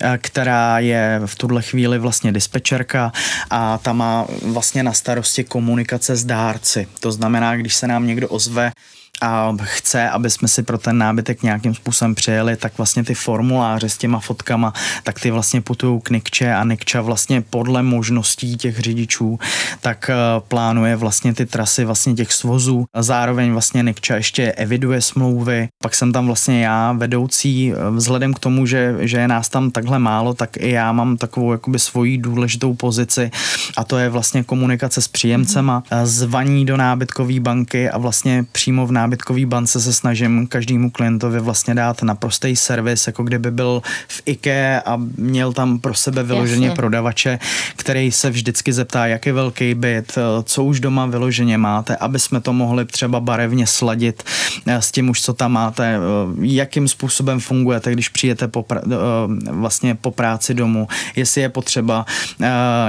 [0.00, 3.12] eh, která je v tuhle chvíli vlastně dispečerka
[3.50, 6.86] a ta má vlastně na starosti komunikace s dárci.
[7.00, 8.72] To znamená, když se nám někdo ozve,
[9.20, 13.88] a chce, aby jsme si pro ten nábytek nějakým způsobem přijeli, tak vlastně ty formuláře
[13.88, 18.78] s těma fotkama, tak ty vlastně putují k Nikče a Nikča vlastně podle možností těch
[18.78, 19.38] řidičů,
[19.80, 20.14] tak eh,
[20.48, 22.84] plánuje vlastně ty trasy vlastně těch svozů.
[22.94, 25.68] A zároveň vlastně Nikča ještě eviduje smlouvy.
[25.82, 29.70] Pak jsem tam vlastně já vedoucí, eh, vzhledem k tomu, že, že je nás tam
[29.70, 33.30] takhle málo, tak i já mám takovou jakoby svoji důležitou pozici
[33.76, 36.06] a to je vlastně komunikace s příjemcema, mm-hmm.
[36.06, 41.40] zvaní do nábytkové banky a vlastně přímo v nábytkové nábytkové bance se snažím každému klientovi
[41.40, 46.66] vlastně dát naprostý servis, jako kdyby byl v IKE a měl tam pro sebe vyloženě
[46.66, 46.76] Jasně.
[46.76, 47.38] prodavače,
[47.76, 52.40] který se vždycky zeptá, jak je velký byt, co už doma vyloženě máte, aby jsme
[52.40, 54.22] to mohli třeba barevně sladit
[54.66, 55.98] eh, s tím už, co tam máte, eh,
[56.40, 62.06] jakým způsobem fungujete, když přijete po, pra- eh, vlastně po práci domů, jestli je potřeba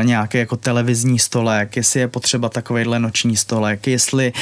[0.04, 4.34] nějaký jako televizní stolek, jestli je potřeba takovejhle noční stolek, jestli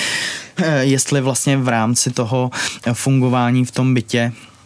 [0.82, 2.52] jestli vlastně v rámci toho
[2.94, 4.32] fungování v tom bytě.
[4.32, 4.57] Eh,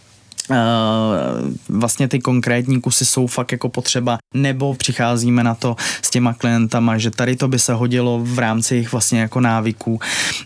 [1.69, 6.97] vlastně ty konkrétní kusy jsou fakt jako potřeba, nebo přicházíme na to s těma klientama,
[6.97, 9.99] že tady to by se hodilo v rámci jejich vlastně jako návyků.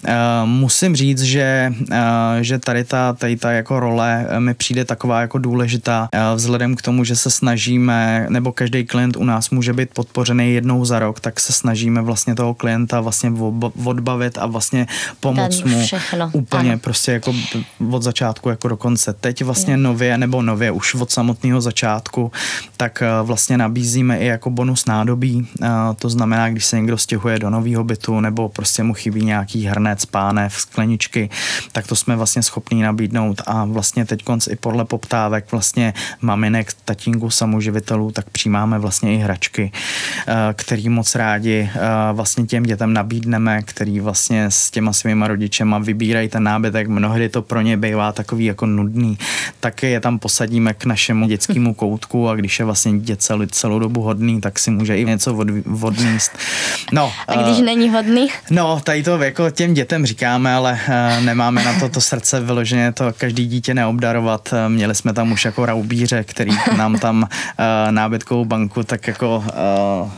[0.05, 0.15] Eh,
[0.45, 1.97] musím říct, že, eh,
[2.41, 7.03] že tady ta, tady ta jako role mi přijde taková jako důležitá vzhledem k tomu,
[7.03, 11.39] že se snažíme, nebo každý klient u nás může být podpořený jednou za rok, tak
[11.39, 13.31] se snažíme vlastně toho klienta vlastně
[13.85, 14.87] odbavit a vlastně
[15.19, 15.85] pomoct mu
[16.33, 16.79] úplně ano.
[16.79, 17.33] prostě jako
[17.91, 19.13] od začátku jako do konce.
[19.13, 22.31] Teď vlastně no nově, nebo nově už od samotného začátku,
[22.77, 25.47] tak eh, vlastně nabízíme i jako bonus nádobí.
[25.63, 25.67] Eh,
[25.99, 30.05] to znamená, když se někdo stěhuje do nového bytu nebo prostě mu chybí nějaký hrnec,
[30.05, 31.29] pánev, skleničky,
[31.71, 33.41] tak to jsme vlastně schopní nabídnout.
[33.45, 39.17] A vlastně teď konc i podle poptávek vlastně maminek, tatínku, samoživitelů, tak přijímáme vlastně i
[39.17, 41.69] hračky, eh, který moc rádi
[42.13, 47.41] vlastně těm dětem nabídneme, který vlastně s těma svýma rodičema vybírají ten nábytek, mnohdy to
[47.41, 49.17] pro ně bývá takový jako nudný,
[49.59, 53.79] tak je tam posadíme k našemu dětskému koutku a když je vlastně dítě celou, celou
[53.79, 55.47] dobu hodný, tak si může i něco od,
[55.81, 56.31] odníst.
[56.91, 58.27] No, a když uh, není hodný?
[58.49, 62.91] No, tady to jako těm dětem říkáme, ale uh, nemáme na to to srdce vyloženě
[62.91, 64.49] to každý dítě neobdarovat.
[64.53, 69.43] Uh, měli jsme tam už jako raubíře, který nám tam uh, nábytkovou banku tak jako
[70.01, 70.09] uh,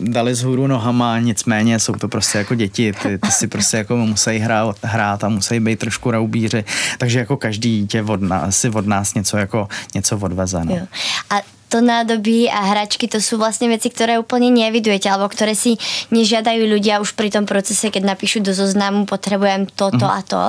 [0.00, 3.96] dali z hůru nohama, nicméně jsou to prostě jako děti, ty, ty si prostě jako
[3.96, 6.64] musí hrát, hrát a musí být trošku raubíři,
[6.98, 10.64] takže jako každý dítě od nás, si od nás něco jako něco odveze.
[10.64, 10.74] No.
[10.76, 10.86] Jo.
[11.30, 15.76] A to nádobí a hračky, to sú vlastne veci, ktoré úplne nevidujete, alebo ktoré si
[16.08, 20.16] nežiadajú ľudia už pri tom procese, keď napíšu do zoznamu, potrebujem toto mm.
[20.16, 20.42] a to.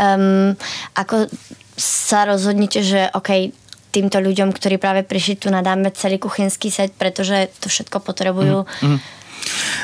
[0.00, 0.56] Um,
[0.96, 1.28] ako
[1.76, 3.52] sa rozhodnete, že OK,
[3.92, 8.64] týmto ľuďom, ktorí práve prišli tu nadáme celý kuchynský set, pretože to všetko potrebujú.
[8.82, 8.88] Mm.
[8.96, 8.98] Mm.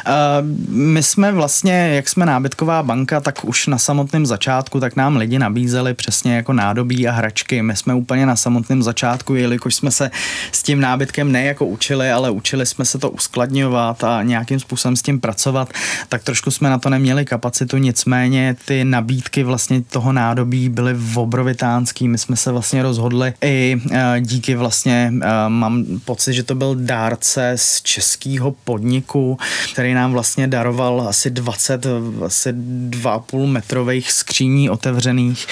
[0.07, 5.16] Uh, my jsme vlastně, jak jsme nábytková banka, tak už na samotném začátku, tak nám
[5.16, 7.62] lidi nabízeli přesně jako nádobí a hračky.
[7.62, 10.11] My jsme úplně na samotném začátku, jelikož jsme se
[10.53, 14.96] s tím nábytkem ne jako učili, ale učili jsme se to uskladňovat a nějakým způsobem
[14.96, 15.73] s tím pracovat,
[16.09, 22.09] tak trošku jsme na to neměli kapacitu, nicméně ty nabídky vlastně toho nádobí byly obrovitánský.
[22.09, 26.75] My jsme se vlastně rozhodli i uh, díky vlastně, uh, mám pocit, že to byl
[26.75, 29.38] dárce z českého podniku,
[29.73, 31.87] který nám vlastně daroval asi 20,
[32.27, 35.47] asi 2,5 metrových skříní otevřených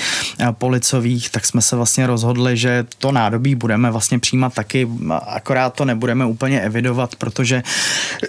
[0.52, 4.88] policových, tak jsme se vlastně rozhodli, že to nádobí budeme vlastně přijímat taky,
[5.26, 7.62] akorát to nebudeme úplně evidovat, protože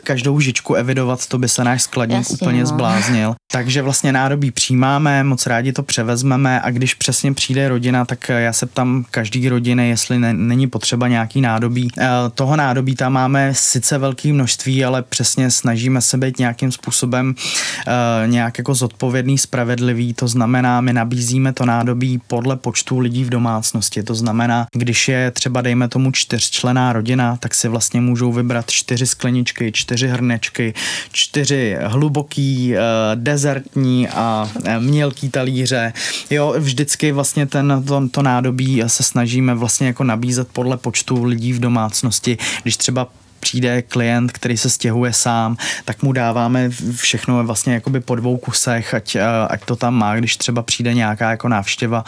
[0.03, 2.65] každou žičku evidovat, to by se náš skladník Jasně, úplně no.
[2.65, 3.35] zbláznil.
[3.51, 8.53] Takže vlastně nádobí přijímáme, moc rádi to převezmeme a když přesně přijde rodina, tak já
[8.53, 11.87] se ptám každý rodiny, jestli ne, není potřeba nějaký nádobí.
[11.97, 17.35] Eh, toho nádobí tam máme sice velké množství, ale přesně snažíme se být nějakým způsobem
[17.35, 23.29] uh, nějak jako zodpovědný, spravedlivý, to znamená, my nabízíme to nádobí podle počtu lidí v
[23.29, 28.71] domácnosti, to znamená, když je třeba dejme tomu čtyřčlená rodina, tak si vlastně můžou vybrat
[28.71, 30.73] čtyři skleničky, čtyři hrnečky,
[31.11, 32.79] čtyři hluboký, uh,
[33.15, 35.93] dezertní a uh, mělký talíře.
[36.29, 41.53] Jo, vždycky vlastně ten, to, to nádobí se snažíme vlastně jako nabízet podle počtu lidí
[41.53, 42.37] v domácnosti.
[42.63, 43.07] Když třeba
[43.39, 48.93] přijde klient, který se stěhuje sám, tak mu dáváme všechno vlastně jakoby po dvou kusech,
[48.93, 52.03] ať, eh, ať to tam má, když třeba přijde nějaká jako návštěva.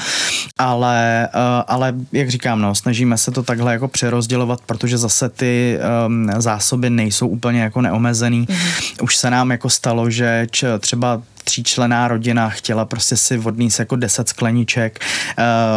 [0.57, 5.77] Ale, eh, ale jak říkám, no, snažíme se to takhle jako přerozdělovat, protože zase ty
[6.07, 8.45] um, zásoby nejsou úplně jako neomezený.
[8.45, 9.03] Mm-hmm.
[9.03, 13.95] Už se nám jako stalo, že č, třeba tříčlená rodina chtěla prostě si vodníc jako
[13.95, 14.99] 10 skleniček,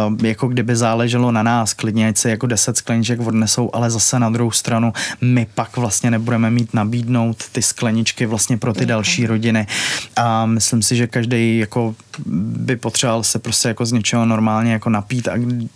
[0.09, 4.19] uh, jako kdyby záleželo na nás, klidně ať se jako 10 skleniček odnesou, ale zase
[4.19, 8.85] na druhou stranu my pak vlastně nebudeme mít nabídnout ty skleničky vlastně pro ty okay.
[8.85, 9.67] další rodiny
[10.15, 14.89] a myslím si, že každý jako by potřeboval se prostě jako z něčeho normálně jako
[14.89, 15.33] napít a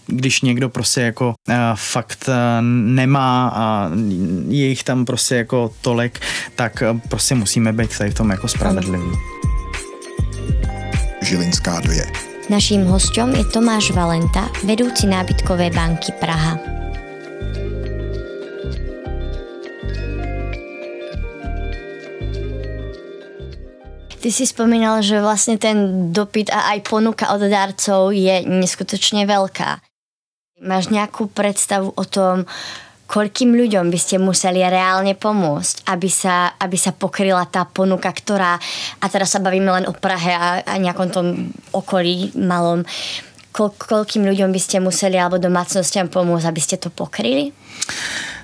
[0.08, 2.34] když někdo prostě jako uh, fakt uh,
[2.86, 3.90] nemá a
[4.48, 6.20] je jich tam prostě jako tolik,
[6.56, 9.39] tak prostě musíme být tady v tom jako spravedlivý.
[11.30, 12.50] Žilinská 2.
[12.50, 16.58] Naším hostom je Tomáš Valenta, vedúci nábytkovej banky Praha.
[24.18, 29.86] Ty si spomínal, že vlastne ten dopyt a aj ponuka od darcov je neskutočne veľká.
[30.66, 32.50] Máš nejakú predstavu o tom,
[33.10, 38.62] koľkým ľuďom by ste museli reálne pomôcť, aby sa, aby sa pokryla tá ponuka, ktorá,
[39.02, 41.28] a teraz sa bavíme len o Prahe a, a nejakom tom
[41.74, 42.86] okolí malom,
[43.50, 47.50] Kol, koľkým ľuďom by ste museli alebo domácnostiam pomôcť, aby ste to pokryli?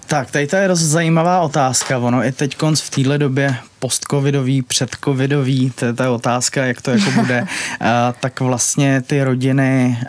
[0.10, 1.98] Tak, tady to je dost zajímavá otázka.
[1.98, 7.12] Ono i teď v téhle době postcovidový, předcovidový, to je ta otázka, jak to jako
[7.12, 7.48] bude,
[8.20, 10.00] tak vlastně ty rodiny,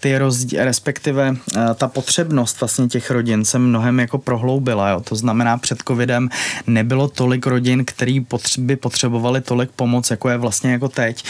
[0.00, 1.36] ty rozdí, respektive
[1.74, 4.88] ta potřebnost vlastně těch rodin se mnohem jako prohloubila.
[4.88, 5.00] Jo.
[5.00, 6.28] To znamená, před covidem
[6.66, 11.24] nebylo tolik rodin, který potř- by potřebovali tolik pomoc, jako je vlastně jako teď.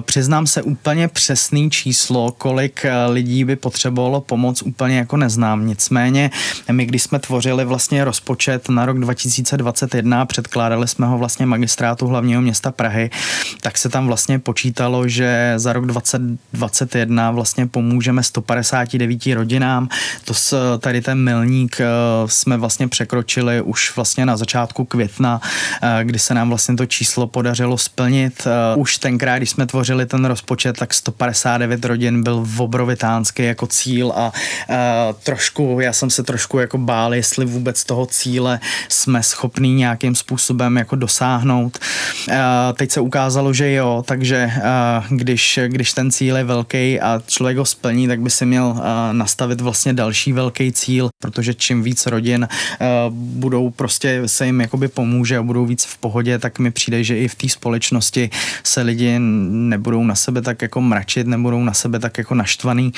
[0.00, 5.66] Přiznám se úplně přesný číslo, kolik lidí by potřebovalo pomoc, úplně jako neznám.
[5.66, 6.30] Nicméně,
[6.72, 12.06] my když jsme tvořili vlastně rozpočet na rok 2021 předkládali předkládali jsme ho vlastně magistrátu
[12.06, 13.10] hlavního města Prahy,
[13.60, 19.88] tak se tam vlastně počítalo, že za rok 2021 vlastně pomůžeme 159 rodinám.
[20.24, 21.86] To s, tady ten milník eh,
[22.26, 25.40] jsme vlastně překročili už vlastně na začátku května,
[25.82, 28.46] eh, kdy se nám vlastně to číslo podařilo splnit.
[28.46, 33.66] Eh, už tenkrát, když jsme tvořili ten rozpočet, tak 159 rodin byl v obrovitánský jako
[33.66, 34.32] cíl a
[35.22, 40.57] trošku, já jsem se trošku jako bál, jestli vůbec toho cíle jsme schopní nějakým způsobem
[40.58, 41.78] způsobem jako dosáhnout.
[42.76, 44.50] Teď se ukázalo, že jo, takže
[45.10, 48.76] když, když ten cíl je velký a člověk ho splní, tak by si měl
[49.12, 52.48] nastavit vlastně další velký cíl, protože čím víc rodin
[53.10, 57.18] budou prostě se jim jakoby pomůže a budou víc v pohodě, tak mi přijde, že
[57.18, 58.30] i v té společnosti
[58.64, 62.92] se lidi nebudou na sebe tak jako mračit, nebudou na sebe tak jako naštvaný,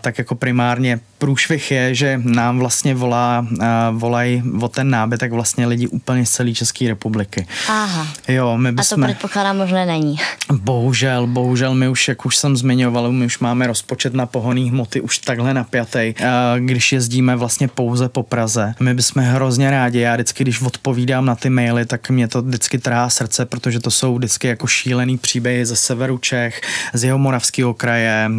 [0.00, 3.46] tak jako primárně průšvih je, že nám vlastně volá,
[3.90, 7.46] volají o ten nábytek vlastně lidi úplně z celé České České republiky.
[7.68, 8.06] Aha.
[8.28, 9.04] Jo, my bychom...
[9.04, 10.16] A to předpokládám možná není.
[10.52, 15.00] Bohužel, bohužel, my už, jak už jsem zmiňoval, my už máme rozpočet na pohonný hmoty
[15.00, 16.14] už takhle napjatý,
[16.58, 18.74] když jezdíme vlastně pouze po Praze.
[18.80, 22.78] My bychom hrozně rádi, já vždycky, když odpovídám na ty maily, tak mě to vždycky
[22.78, 26.60] trhá srdce, protože to jsou vždycky jako šílený příběhy ze severu Čech,
[26.92, 28.30] z jeho moravského kraje,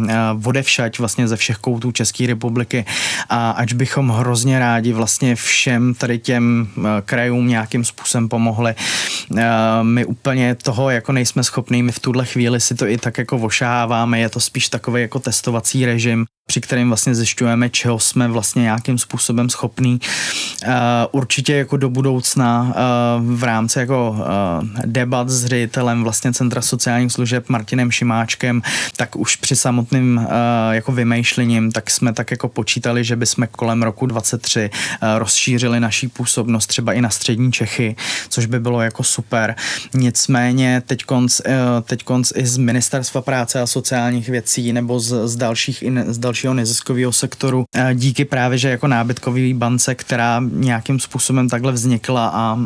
[0.44, 2.84] odevšať vlastně ze všech koutů České republiky
[3.28, 6.68] a ač bychom hrozně rádi vlastně všem tady těm
[7.04, 8.74] krajům nějakým způsobem pomohli,
[9.82, 13.38] my úplně toho jako nejsme schopní, my v tuhle chvíli si to i tak jako
[13.38, 18.62] vošáváme, je to spíš takový jako testovací režim, při kterým vlastně zjišťujeme, čeho jsme vlastně
[18.62, 20.00] nějakým způsobem schopní.
[20.66, 20.72] Uh,
[21.12, 27.12] určitě jako do budoucna uh, v rámci jako uh, debat s ředitelem vlastně Centra sociálních
[27.12, 28.62] služeb Martinem Šimáčkem,
[28.96, 30.26] tak už při samotným
[30.70, 34.70] jako vymýšlením, tak jsme tak jako počítali, že bychom kolem roku 23
[35.18, 37.96] rozšířili naší působnost třeba i na střední Čechy,
[38.28, 39.54] což by bylo jako super.
[39.94, 41.40] Nicméně teď konc,
[41.82, 46.33] teď konc i z Ministerstva práce a sociálních věcí nebo z, z dalších, z dalších
[46.34, 47.64] dalšího neziskového sektoru.
[47.94, 52.58] Díky právě, že jako nábytkový bance, která nějakým způsobem takhle vznikla a,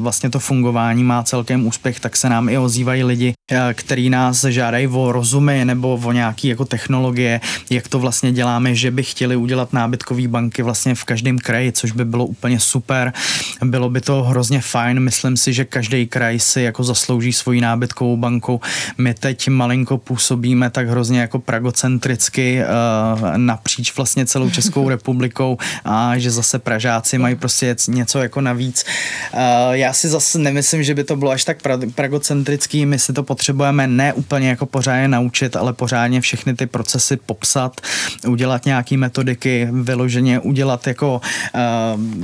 [0.00, 3.32] vlastně to fungování má celkem úspěch, tak se nám i ozývají lidi,
[3.72, 7.40] který nás žádají o rozumy nebo o nějaké jako technologie,
[7.70, 11.92] jak to vlastně děláme, že by chtěli udělat nábytkové banky vlastně v každém kraji, což
[11.92, 13.12] by bylo úplně super.
[13.64, 18.16] Bylo by to hrozně fajn, myslím si, že každý kraj si jako zaslouží svoji nábytkovou
[18.16, 18.60] banku.
[18.98, 22.62] My teď malinko působíme tak hrozně jako pragocentricky,
[23.36, 28.84] napříč vlastně celou Českou republikou a že zase Pražáci mají prostě něco jako navíc.
[29.70, 31.58] Já si zase nemyslím, že by to bylo až tak
[31.94, 37.16] pragocentrický, my si to potřebujeme ne úplně jako pořádně naučit, ale pořádně všechny ty procesy
[37.16, 37.80] popsat,
[38.28, 41.20] udělat nějaký metodiky, vyloženě udělat jako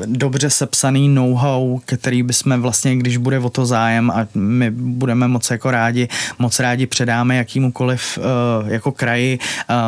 [0.07, 5.51] dobře sepsaný know-how, který bychom vlastně, když bude o to zájem a my budeme moc
[5.51, 6.09] jako rádi,
[6.39, 8.19] moc rádi předáme jakýmukoliv
[8.67, 9.39] jako kraji,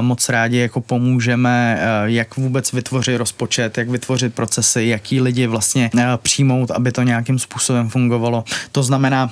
[0.01, 5.91] moc rádi jako pomůžeme, eh, jak vůbec vytvořit rozpočet, jak vytvořit procesy, jaký lidi vlastně
[5.99, 8.45] eh, přijmout, aby to nějakým způsobem fungovalo.
[8.73, 9.31] To znamená,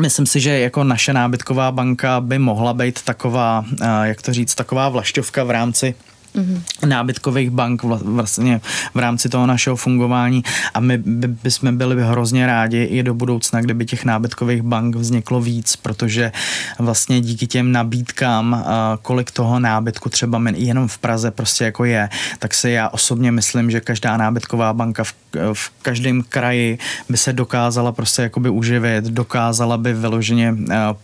[0.00, 4.54] Myslím si, že jako naše nábytková banka by mohla být taková, eh, jak to říct,
[4.54, 5.94] taková vlašťovka v rámci
[6.34, 6.88] mm-hmm.
[6.88, 8.60] nábytkových bank vlastně
[8.94, 10.42] v rámci toho našeho fungování
[10.74, 15.40] a my by, bychom byli hrozně rádi i do budoucna, kdyby těch nábytkových bank vzniklo
[15.40, 16.32] víc, protože
[16.78, 18.64] vlastně díky těm nabídkám,
[19.02, 22.08] kolik toho nábytku třeba jenom v Praze prostě jako je,
[22.38, 25.14] tak si já osobně myslím, že každá nábytková banka v,
[25.52, 26.78] v každém kraji
[27.08, 30.54] by se dokázala prostě jakoby uživit, dokázala by vyloženě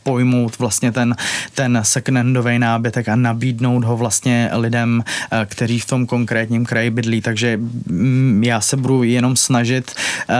[0.03, 1.16] pojmout vlastně ten,
[1.55, 7.20] ten second-handový nábytek a nabídnout ho vlastně lidem Eh, kteří v tom konkrétním kraji bydlí.
[7.20, 9.92] Takže mm, já se budu jenom snažit
[10.28, 10.34] eh,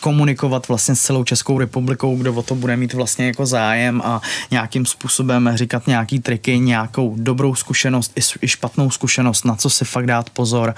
[0.00, 4.20] komunikovat vlastně s celou Českou republikou, kdo o to bude mít vlastně jako zájem a
[4.50, 8.12] nějakým způsobem říkat nějaký triky, nějakou dobrou zkušenost
[8.42, 10.74] i špatnou zkušenost, na co si fakt dát pozor.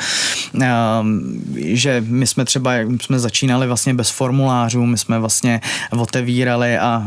[0.63, 0.67] Eh,
[1.57, 5.61] že my jsme třeba, jsme začínali vlastně bez formulářů, my jsme vlastně
[5.91, 7.07] otevírali a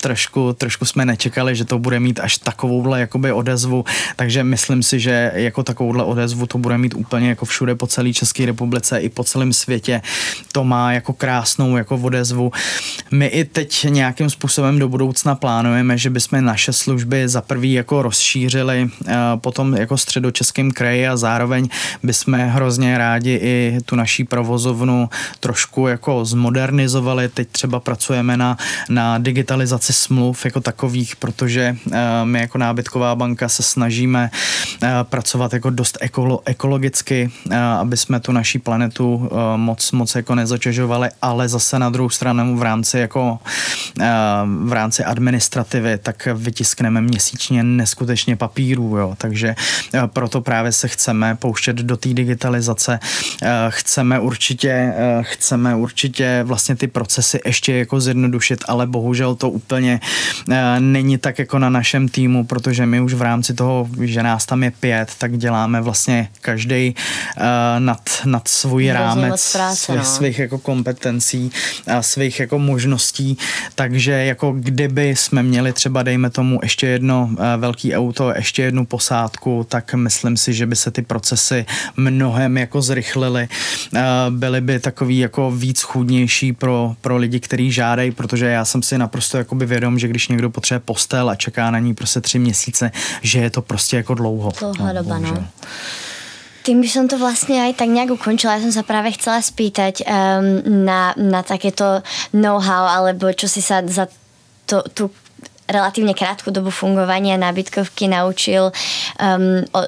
[0.00, 3.84] trošku, trošku jsme nečekali, že to bude mít až takovouhle jakoby odezvu,
[4.16, 8.12] takže myslím si, že jako takovouhle odezvu to bude mít úplně jako všude po celé
[8.12, 10.02] České republice i po celém světě.
[10.52, 12.52] To má jako krásnou jako odezvu.
[13.10, 18.02] My i teď nějakým způsobem do budoucna plánujeme, že bychom naše služby za prvý jako
[18.02, 21.68] rozšířili eh, potom jako středočeským kraji a zároveň
[22.02, 25.08] bychom hrozně rádi i tu naší provozovnu
[25.40, 27.28] trošku jako zmodernizovali.
[27.28, 28.56] Teď třeba pracujeme na,
[28.88, 34.30] na digitalizaci rámci smluv jako takových, protože eh, my jako nábytková banka se snažíme
[34.82, 40.34] eh, pracovat jako dost ekolo, ekologicky, eh, aby jsme tu naší planetu moc, moc jako
[40.34, 43.38] nezaťažovali, ale zase na druhou stranu v rámci jako
[44.64, 49.14] v rámci administrativy, tak vytiskneme měsíčně neskutečně papíru, jo.
[49.18, 49.54] takže
[50.06, 53.00] proto právě se chceme pouštět do té digitalizace.
[53.68, 60.00] Chceme určitě, chceme určitě vlastně ty procesy ještě jako zjednodušit, ale bohužel to úplně úplně
[60.48, 64.46] uh, není tak jako na našem týmu, protože my už v rámci toho, že nás
[64.46, 66.94] tam je pět, tak děláme vlastně každý
[67.36, 67.44] uh,
[67.78, 70.04] nad, nad svůj rámec práce, svých, no.
[70.04, 71.50] svých jako kompetencí
[71.86, 73.38] a svých jako možností,
[73.74, 78.86] takže jako kdyby jsme měli třeba dejme tomu ještě jedno uh, velký auto, ještě jednu
[78.86, 81.66] posádku, tak myslím si, že by se ty procesy
[81.96, 83.48] mnohem jako zrychlily,
[84.30, 88.98] byly by takový jako víc chudnější pro, pro lidi, kteří žádají, protože já jsem si
[88.98, 92.90] naprosto jakoby vědom, že když někdo potřebuje postel a čeká na ní prostě tři měsíce,
[93.22, 94.52] že je to prostě jako dlouho.
[94.58, 95.46] Dlouhá no, doba, no.
[96.68, 98.60] tým by som to vlastne aj tak nejak ukončila.
[98.60, 102.04] Ja som sa práve chcela spýtať um, na, na takéto
[102.36, 104.04] know-how, alebo čo si sa za
[104.68, 105.08] to, tú
[105.64, 108.68] relatívne krátku dobu fungovania nábytkovky naučil
[109.16, 109.80] um, o,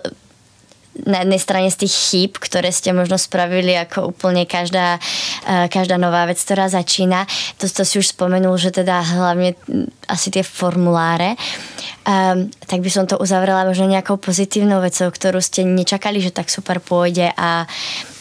[1.06, 5.00] na jednej strane z tých chýb, ktoré ste možno spravili ako úplne každá,
[5.46, 7.24] e, každá nová vec, ktorá začína.
[7.60, 9.54] To, to si už spomenul, že teda hlavne
[10.10, 11.38] asi tie formuláre.
[12.00, 16.48] Um, tak by som to uzavrela možno nejakou pozitívnou vecou, ktorú ste nečakali, že tak
[16.48, 17.68] super pôjde a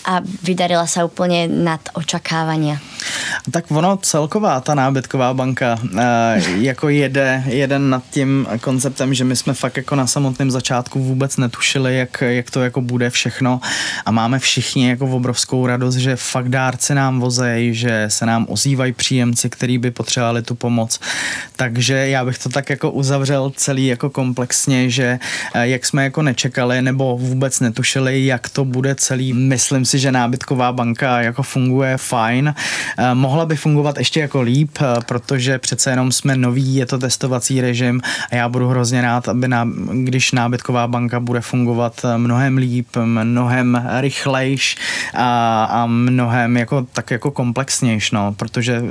[0.06, 2.80] a vydarila sa úplně nad očakávania.
[3.52, 9.36] Tak ono celková ta nábytková banka e, jako jede, jede nad tím konceptem, že my
[9.36, 13.62] jsme fakt jako na samotném začátku vůbec netušili, jak, jak to jako bude všechno
[14.06, 18.93] a máme všichni jako obrovskou radost, že fakt dárci nám vozejí, že se nám ozývají
[18.93, 21.00] příjemci, který by potřebovali tu pomoc.
[21.56, 25.20] Takže já bych to tak jako uzavřel celý jako komplexně, že
[25.54, 30.12] e, jak jsme jako nečekali nebo vůbec netušili, jak to bude celý, myslím si, že
[30.12, 32.54] nábytková banka jako funguje fajn.
[32.98, 36.98] Eh, mohla by fungovat ještě jako líp, eh, protože přece jenom jsme noví, je to
[36.98, 42.18] testovací režim a já budu hrozně rád, aby ná, když nábytková banka bude fungovat eh,
[42.18, 44.78] mnohem líp, mnohem rychlejš
[45.14, 48.82] a, a mnohem jako, tak jako komplexnějš, no, protože,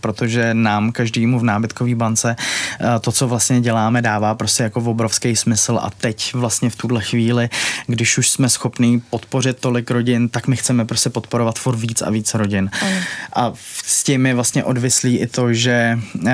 [0.00, 2.36] protože nám každému v nábytkové bance
[3.00, 7.48] to, co vlastně děláme, dává prostě jako obrovský smysl a teď vlastně v tuhle chvíli,
[7.86, 12.10] když už jsme schopní podpořit tolik rodin, tak my chceme prostě podporovat for víc a
[12.10, 12.70] víc rodin.
[12.82, 12.96] Mm.
[13.32, 13.52] A
[13.84, 16.30] s tím je vlastně odvislý i to, že uh,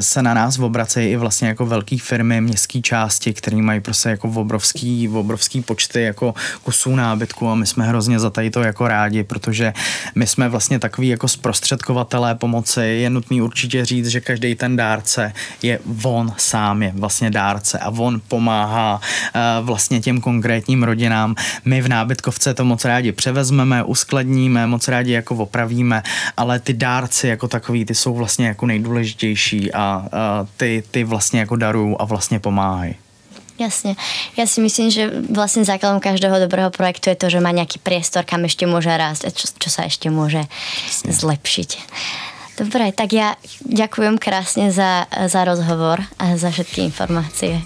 [0.00, 4.28] se na nás obracejí i vlastně jako velké firmy, městské části, které mají prostě jako
[4.28, 9.24] obrovský, obrovský počty jako kusů nábytku a my jsme hrozně za tady to jako rádi,
[9.24, 9.72] protože
[10.14, 12.80] my jsme vlastně takový jako zprostředkovatelé pomoci.
[12.80, 17.88] Je nutný určitě říct, že každý ten dárce je on sám je vlastně dárce a
[17.90, 21.34] on pomáhá uh, vlastně těm konkrétním rodinám.
[21.64, 26.02] My v nábytkovce to moc rádi převezmeme, uskladníme, moc rádi jako opravíme,
[26.36, 30.06] ale ty dárci jako takový, ty jsou vlastně jako nejdůležitější a, a
[30.56, 32.94] ty, ty vlastně jako darují a vlastně pomáhají.
[33.60, 33.92] Jasne.
[34.40, 38.24] Ja si myslím, že vlastne základom každého dobrého projektu je to, že má nejaký priestor,
[38.24, 40.48] kam ešte môže rásť a čo, čo sa ešte môže
[40.88, 41.12] Jasne.
[41.12, 41.70] zlepšiť.
[42.56, 43.36] Dobre, tak ja
[43.68, 47.60] ďakujem krásne za, za rozhovor a za všetky informácie.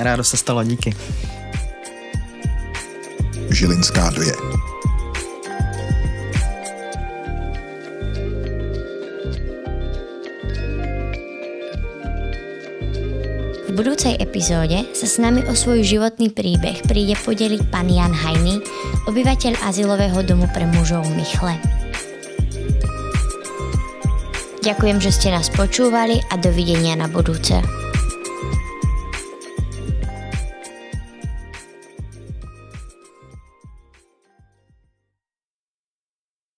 [0.00, 0.96] Rádo sa stalo, díky.
[3.48, 4.58] Žilinská 2.
[13.78, 18.58] budúcej epizóde sa s nami o svoj životný príbeh príde podeliť pán Jan Hajny,
[19.06, 21.54] obyvateľ azylového domu pre mužov Michle.
[24.66, 27.87] Ďakujem, že ste nás počúvali a dovidenia na budúce.